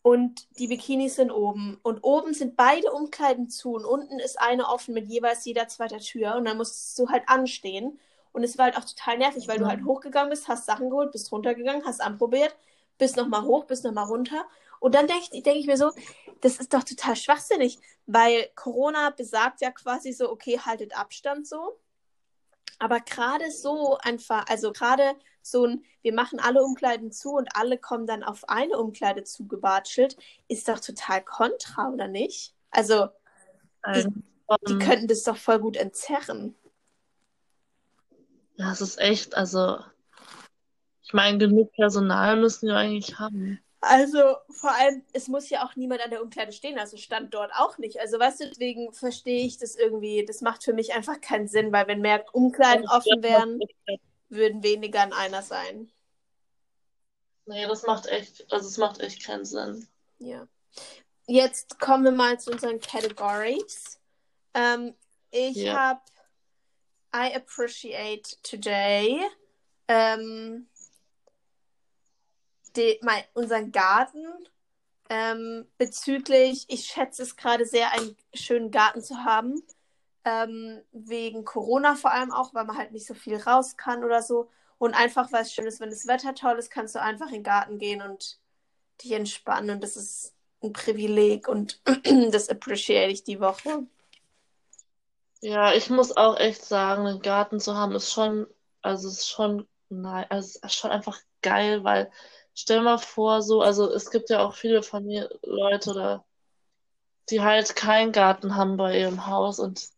[0.01, 1.79] Und die Bikinis sind oben.
[1.83, 5.99] Und oben sind beide Umkleiden zu und unten ist eine offen mit jeweils jeder zweiter
[5.99, 6.35] Tür.
[6.35, 7.99] Und dann musst du halt anstehen.
[8.31, 11.11] Und es war halt auch total nervig, weil du halt hochgegangen bist, hast Sachen geholt,
[11.11, 12.55] bist runtergegangen, hast anprobiert,
[13.03, 14.45] bist nochmal hoch, bist nochmal runter.
[14.79, 15.91] Und dann denke denk ich mir so,
[16.39, 21.79] das ist doch total schwachsinnig, weil Corona besagt ja quasi so, okay, haltet Abstand so.
[22.79, 27.77] Aber gerade so einfach, also gerade so ein, wir machen alle Umkleiden zu und alle
[27.77, 30.15] kommen dann auf eine Umkleide zugebatschelt,
[30.47, 32.55] ist doch total kontra, oder nicht?
[32.71, 33.09] Also,
[33.85, 34.07] die,
[34.69, 36.55] die könnten das doch voll gut entzerren.
[38.55, 39.79] Ja, es ist echt, also,
[41.03, 43.59] ich meine, genug Personal müssen wir eigentlich haben.
[43.81, 47.51] Also vor allem, es muss ja auch niemand an der Umkleide stehen, also stand dort
[47.53, 47.99] auch nicht.
[47.99, 51.73] Also weißt du, deswegen verstehe ich das irgendwie, das macht für mich einfach keinen Sinn,
[51.73, 53.59] weil wenn mehr Umkleiden offen wären,
[54.29, 55.91] würden weniger in einer sein.
[57.45, 59.85] Nee, das macht echt, also es macht echt keinen Sinn.
[60.19, 60.47] Ja.
[61.27, 63.99] Jetzt kommen wir mal zu unseren Categories.
[64.53, 64.95] Ähm,
[65.31, 65.73] ich ja.
[65.73, 66.01] habe
[67.13, 69.19] I appreciate today.
[69.87, 70.67] Ähm,
[72.75, 74.25] de, mein, unseren Garten
[75.09, 79.61] ähm, bezüglich, ich schätze es gerade sehr, einen schönen Garten zu haben.
[80.25, 84.21] Ähm, wegen Corona vor allem auch, weil man halt nicht so viel raus kann oder
[84.21, 84.49] so.
[84.77, 87.35] Und einfach, weil es schön ist, wenn das Wetter toll ist, kannst du einfach in
[87.35, 88.39] den Garten gehen und
[89.01, 89.71] dich entspannen.
[89.71, 90.33] Und das ist
[90.63, 91.81] ein Privileg und
[92.31, 93.85] das appreciate ich die Woche.
[95.41, 98.47] Ja, ich muss auch echt sagen, einen Garten zu haben ist schon,
[98.81, 102.09] also ist schon, nein, also ist schon einfach geil, weil
[102.53, 106.25] stell mal vor, so, also es gibt ja auch viele von mir Leute, oder,
[107.29, 109.89] die halt keinen Garten haben bei ihrem Haus und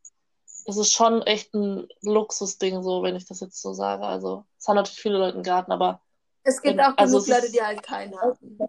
[0.67, 4.03] es ist schon echt ein Luxusding, so, wenn ich das jetzt so sage.
[4.03, 6.01] Also, es haben natürlich viele Leute einen Garten, aber.
[6.43, 8.59] Es gibt wenn, auch also genug Leute, die halt keinen haben.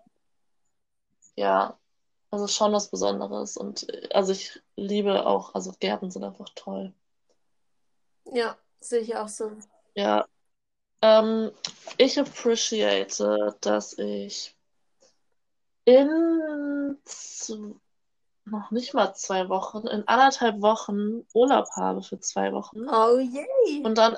[1.37, 1.79] Ja,
[2.31, 3.57] also schon was Besonderes.
[3.57, 6.93] Und also ich liebe auch, also Gärten sind einfach toll.
[8.33, 9.53] Ja, sehe ich auch so.
[9.95, 10.27] Ja,
[11.07, 11.53] ähm,
[11.99, 14.55] ich appreciate, dass ich
[15.85, 16.99] in
[18.45, 22.89] noch nicht mal zwei Wochen, in anderthalb Wochen Urlaub habe für zwei Wochen.
[22.89, 23.83] Oh yay!
[23.85, 24.17] Und dann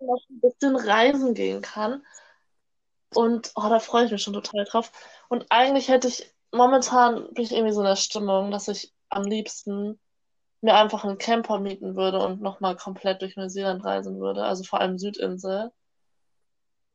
[0.00, 2.02] noch ein bisschen reisen gehen kann.
[3.14, 4.92] Und oh, da freue ich mich schon total drauf.
[5.28, 9.24] Und eigentlich hätte ich, momentan bin ich irgendwie so in der Stimmung, dass ich am
[9.24, 9.98] liebsten
[10.60, 14.44] mir einfach einen Camper mieten würde und nochmal komplett durch Neuseeland reisen würde.
[14.44, 15.72] Also vor allem Südinsel.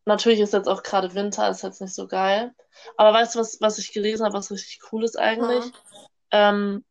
[0.06, 2.54] Natürlich ist jetzt auch gerade Winter, ist jetzt nicht so geil.
[2.98, 5.66] Aber weißt du, was, was ich gelesen habe, was richtig cool ist eigentlich?
[5.66, 6.50] Ja.
[6.50, 6.84] Ähm,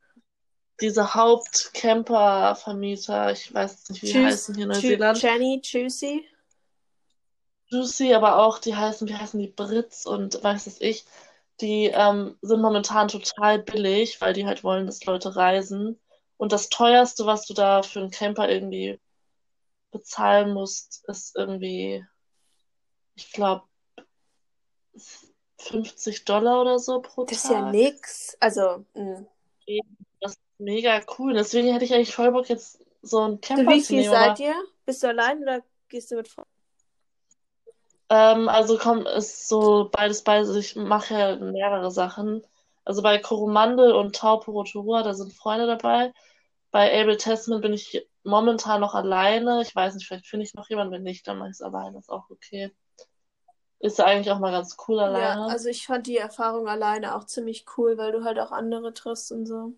[0.80, 5.20] diese Hauptcamper-Vermieter, ich weiß nicht, wie die heißen hier in Neuseeland.
[5.20, 6.26] Jenny, Juicy.
[7.66, 11.04] Juicy, aber auch die heißen, wie heißen die Brits und weiß es ich,
[11.61, 16.00] die ähm, sind momentan total billig, weil die halt wollen, dass Leute reisen.
[16.36, 18.98] Und das teuerste, was du da für einen Camper irgendwie
[19.90, 22.04] bezahlen musst, ist irgendwie
[23.20, 23.64] ich glaube,
[25.58, 27.34] 50 Dollar oder so pro Tag.
[27.34, 28.36] Das ist ja nix.
[28.40, 29.26] Also, mh.
[30.20, 31.34] das ist mega cool.
[31.34, 34.54] Deswegen hätte ich eigentlich voll Bock, jetzt so ein Camper zu Wie viel seid ihr?
[34.84, 36.50] Bist du allein oder gehst du mit Freunden?
[38.08, 40.54] Ähm, also komm, ist so beides beides.
[40.56, 42.42] Ich mache ja mehrere Sachen.
[42.84, 46.12] Also bei Coromandel und Taupo Rotorua, da sind Freunde dabei.
[46.72, 49.62] bei Able Testament bin ich momentan noch alleine.
[49.62, 51.98] Ich weiß nicht, vielleicht finde ich noch jemanden, wenn nicht, dann mache ich es alleine,
[51.98, 52.72] ist auch okay.
[53.81, 55.41] Ist eigentlich auch mal ganz cool alleine.
[55.41, 58.93] Ja, also ich fand die Erfahrung alleine auch ziemlich cool, weil du halt auch andere
[58.93, 59.72] triffst und so.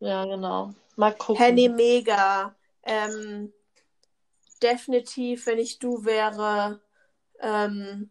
[0.00, 0.72] Ja, genau.
[0.96, 1.36] Mal gucken.
[1.36, 2.54] Henny, mega.
[2.84, 3.52] Ähm,
[4.62, 6.80] definitiv, wenn ich du wäre,
[7.40, 8.10] ähm,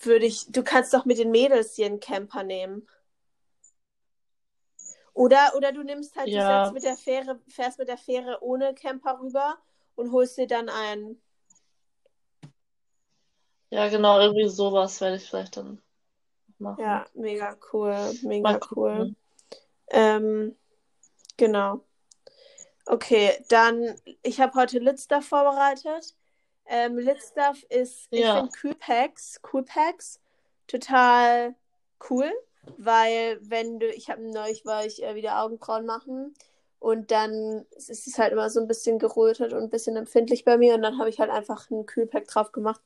[0.00, 0.50] würde ich.
[0.50, 2.88] Du kannst doch mit den Mädels hier einen Camper nehmen.
[5.14, 6.66] Oder, oder du nimmst halt, Ja.
[6.66, 9.58] du mit der Fähre, fährst mit der Fähre ohne Camper rüber
[9.94, 11.22] und holst dir dann einen.
[13.72, 15.80] Ja, genau, irgendwie sowas werde ich vielleicht dann
[16.58, 16.82] machen.
[16.82, 19.14] Ja, mega cool, mega cool.
[19.88, 20.54] Ähm,
[21.38, 21.80] genau.
[22.84, 26.14] Okay, dann, ich habe heute Litstuff vorbereitet.
[26.66, 28.34] Ähm, Litstuff ist, ich Ja.
[28.34, 30.20] finde Coolpacks, Coolpacks
[30.66, 31.54] total
[32.10, 32.30] cool,
[32.76, 36.34] weil wenn du, ich habe neulich war ich äh, wieder Augenbrauen machen
[36.78, 40.58] und dann ist es halt immer so ein bisschen gerötet und ein bisschen empfindlich bei
[40.58, 42.82] mir und dann habe ich halt einfach einen Kühlpack drauf gemacht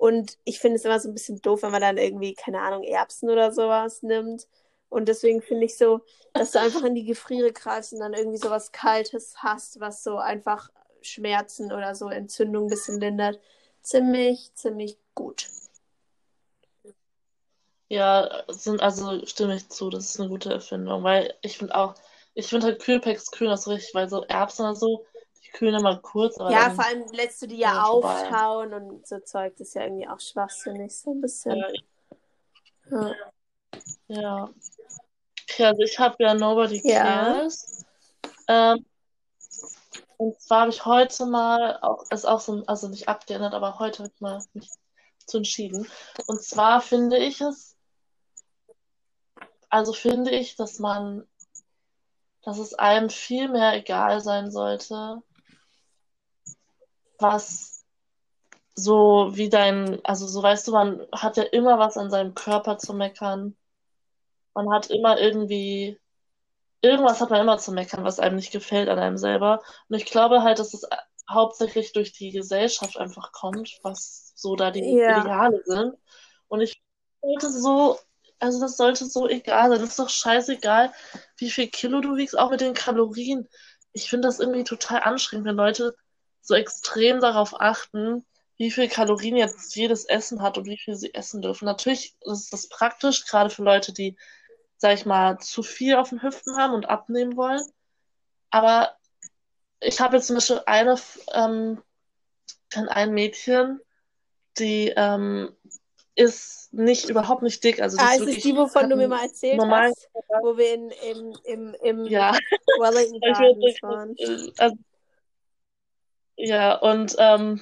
[0.00, 2.82] und ich finde es immer so ein bisschen doof, wenn man dann irgendwie, keine Ahnung,
[2.84, 4.48] Erbsen oder sowas nimmt
[4.88, 6.00] und deswegen finde ich so,
[6.32, 10.16] dass du einfach in die Gefriere greifst und dann irgendwie sowas Kaltes hast, was so
[10.16, 10.70] einfach
[11.02, 13.38] Schmerzen oder so Entzündung ein bisschen lindert.
[13.82, 15.48] Ziemlich, ziemlich gut.
[17.90, 21.94] Ja, sind, also stimme ich zu, das ist eine gute Erfindung, weil ich finde auch,
[22.34, 25.04] ich finde halt Kühlpacks kühlen das richtig, weil so Erbsen oder so,
[25.52, 29.18] die kühlen immer kurz, aber Ja, vor allem lässt du die ja auftauen und so
[29.20, 31.56] Zeug, das ist ja irgendwie auch schwachsinnig, so ein bisschen.
[31.58, 31.68] Ja,
[32.90, 33.16] Ja.
[34.08, 34.50] ja.
[35.48, 37.02] Okay, also ich habe ja Nobody Ja.
[37.02, 37.84] Cares.
[38.48, 38.84] Ähm,
[40.16, 44.02] und zwar habe ich heute mal, auch, ist auch so, also nicht abgeändert, aber heute
[44.02, 44.70] habe ich mal mich
[45.26, 45.88] zu entschieden.
[46.26, 47.76] Und zwar finde ich es,
[49.68, 51.26] also finde ich, dass man,
[52.42, 55.22] dass es einem viel mehr egal sein sollte,
[57.22, 57.84] was
[58.74, 62.78] so wie dein, also so weißt du, man hat ja immer was an seinem Körper
[62.78, 63.56] zu meckern.
[64.54, 65.98] Man hat immer irgendwie,
[66.82, 69.62] irgendwas hat man immer zu meckern, was einem nicht gefällt an einem selber.
[69.88, 70.84] Und ich glaube halt, dass es
[71.30, 75.20] hauptsächlich durch die Gesellschaft einfach kommt, was so da die Ja.
[75.20, 75.94] Ideale sind.
[76.48, 76.82] Und ich
[77.22, 77.98] sollte so,
[78.38, 79.82] also das sollte so egal sein.
[79.82, 80.92] Es ist doch scheißegal,
[81.36, 83.48] wie viel Kilo du wiegst, auch mit den Kalorien.
[83.92, 85.94] Ich finde das irgendwie total anstrengend, wenn Leute
[86.40, 88.24] so extrem darauf achten,
[88.56, 91.64] wie viel Kalorien jetzt jedes Essen hat und wie viel sie essen dürfen.
[91.64, 94.16] Natürlich ist das praktisch, gerade für Leute, die,
[94.76, 97.62] sag ich mal, zu viel auf den Hüften haben und abnehmen wollen.
[98.50, 98.96] Aber
[99.80, 101.00] ich habe jetzt zum Beispiel eine,
[101.32, 101.82] ähm,
[102.74, 103.80] ein Mädchen,
[104.58, 105.54] die ähm,
[106.14, 107.80] ist nicht überhaupt nicht dick.
[107.80, 110.08] Also Ah, ist es die, wovon du mir mal erzählt normalen hast,
[110.42, 112.32] wo wir in, im, im, im Ja,
[112.78, 114.16] Wellington Gardens waren?
[114.18, 114.76] äh, also,
[116.42, 117.60] ja, und ähm,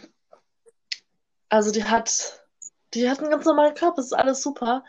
[1.49, 2.45] also die hat,
[2.95, 4.85] die hat einen ganz normalen Körper, das ist alles super.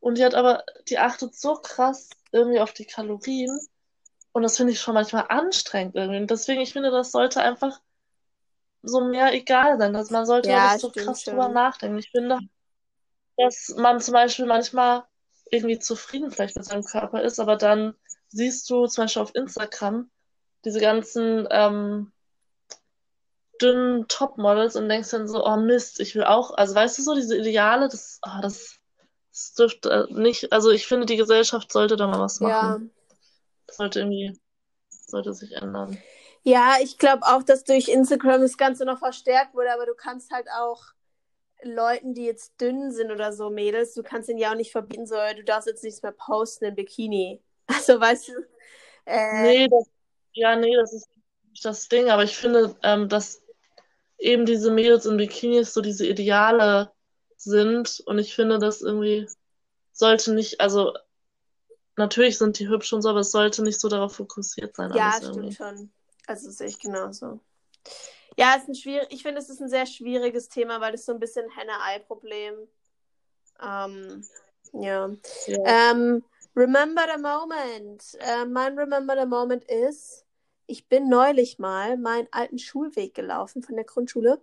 [0.00, 3.60] Und die hat aber, die achtet so krass irgendwie auf die Kalorien.
[4.32, 6.18] Und das finde ich schon manchmal anstrengend irgendwie.
[6.20, 7.80] Und deswegen, ich finde, das sollte einfach
[8.82, 9.92] so mehr egal sein.
[9.92, 11.54] Dass man sollte Ja, nicht so stimmt krass drüber schon.
[11.54, 11.98] nachdenken.
[11.98, 12.40] Ich finde,
[13.36, 15.04] dass man zum Beispiel manchmal
[15.50, 17.94] irgendwie zufrieden vielleicht mit seinem Körper ist, aber dann
[18.28, 20.10] siehst du zum Beispiel auf Instagram
[20.64, 22.11] diese ganzen ähm,
[23.62, 27.14] dünnen Topmodels und denkst dann so, oh Mist, ich will auch, also weißt du so,
[27.14, 28.76] diese Ideale, das, ah, das,
[29.30, 32.48] das dürfte äh, nicht, also ich finde, die Gesellschaft sollte da mal was Ja.
[32.48, 32.90] machen.
[33.66, 34.38] Das sollte irgendwie,
[34.88, 35.98] sollte sich ändern.
[36.42, 40.32] Ja, ich glaube auch, dass durch Instagram das Ganze noch verstärkt wurde, aber du kannst
[40.32, 40.82] halt auch
[41.62, 45.06] Leuten, die jetzt dünn sind oder so, Mädels, du kannst ihnen ja auch nicht verbieten,
[45.06, 47.40] so, du darfst jetzt nichts mehr posten in Bikini.
[47.68, 48.32] Also, weißt du,
[49.06, 49.86] äh, Nee, das,
[50.32, 51.08] ja, nee, das ist
[51.50, 53.41] nicht das Ding, aber ich finde, ähm, dass
[54.22, 56.92] eben diese Mädels in Bikinis so diese Ideale
[57.36, 59.28] sind und ich finde, das irgendwie
[59.92, 60.94] sollte nicht, also
[61.96, 65.12] natürlich sind die hübsch und so, aber es sollte nicht so darauf fokussiert sein, ja,
[65.12, 65.54] stimmt irgendwie.
[65.54, 65.92] schon.
[66.26, 67.40] Also, sehe ich genauso.
[68.38, 71.04] Ja, es ist ein schwierig, ich finde, es ist ein sehr schwieriges Thema, weil es
[71.04, 72.54] so ein bisschen Henne-Ei-Problem.
[73.60, 74.24] Ähm,
[74.72, 75.10] ja.
[75.46, 75.90] Ja.
[75.90, 76.24] Ähm,
[76.56, 78.16] remember the moment.
[78.20, 80.24] Äh, mein Remember the moment ist,
[80.66, 84.40] ich bin neulich mal meinen alten Schulweg gelaufen von der Grundschule,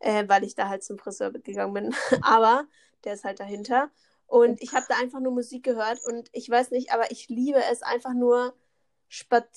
[0.00, 1.94] äh, weil ich da halt zum Friseur gegangen bin.
[2.22, 2.66] Aber
[3.04, 3.90] der ist halt dahinter.
[4.26, 7.62] Und ich habe da einfach nur Musik gehört und ich weiß nicht, aber ich liebe
[7.70, 8.54] es einfach nur,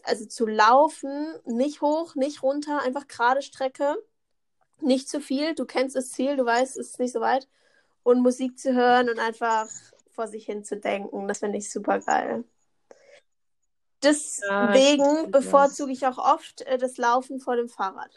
[0.04, 3.96] also zu laufen, nicht hoch, nicht runter, einfach gerade Strecke,
[4.82, 5.56] nicht zu viel.
[5.56, 7.48] Du kennst das Ziel, du weißt, es ist nicht so weit.
[8.04, 9.70] Und Musik zu hören und einfach
[10.12, 12.44] vor sich hin zu denken, das finde ich super geil.
[14.06, 18.12] Deswegen Ja, bevorzuge ich auch oft äh, das Laufen vor dem Fahrrad.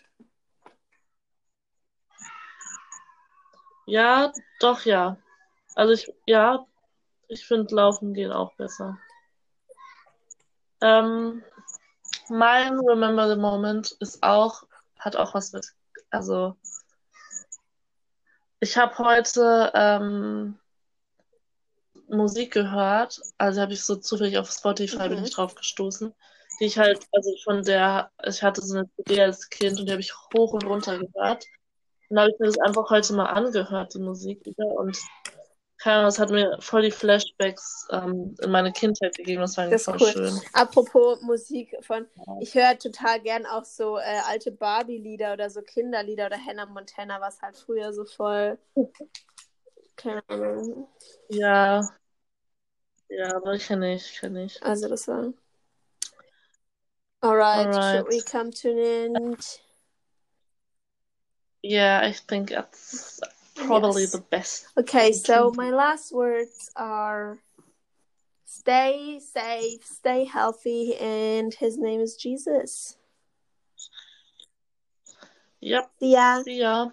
[3.86, 5.16] Ja, doch, ja.
[5.74, 6.66] Also ich, ja,
[7.28, 8.98] ich finde Laufen gehen auch besser.
[10.80, 11.42] Ähm,
[12.28, 14.64] mein Remember the Moment ist auch,
[14.98, 15.74] hat auch was mit,
[16.10, 16.56] also
[18.60, 20.58] ich habe heute ähm,
[22.08, 25.24] Musik gehört, also habe ich so zufällig auf Spotify bin Mhm.
[25.24, 26.14] ich drauf gestoßen,
[26.60, 29.92] die ich halt, also von der, ich hatte so eine CD als Kind und die
[29.92, 31.44] habe ich hoch und runter gehört.
[32.08, 34.98] Und dann habe ich mir das einfach heute mal angehört, die Musik wieder und
[35.80, 39.70] keine Ahnung, es hat mir voll die Flashbacks ähm, in meine Kindheit gegeben, das war
[39.70, 40.12] Das voll cool.
[40.12, 40.40] schön.
[40.52, 42.06] Apropos Musik von,
[42.40, 47.20] ich höre total gern auch so äh, alte Barbie-Lieder oder so Kinderlieder oder Hannah Montana,
[47.20, 48.58] was halt früher so voll,
[49.98, 50.88] keine Ahnung.
[51.28, 51.82] Ja,
[53.10, 54.62] ja, aber kenne ich, kenne ich.
[54.62, 55.32] Also das war.
[57.20, 59.60] Alright, should we come to an end?
[61.62, 63.20] Yeah, I think that's
[63.56, 64.12] probably Yes.
[64.12, 64.68] the best.
[64.78, 67.38] Okay, so my last words are
[68.44, 72.96] stay safe, stay healthy, and his name is Jesus.
[75.60, 75.90] Yep.
[75.98, 76.42] See ya.
[76.44, 76.90] See ya.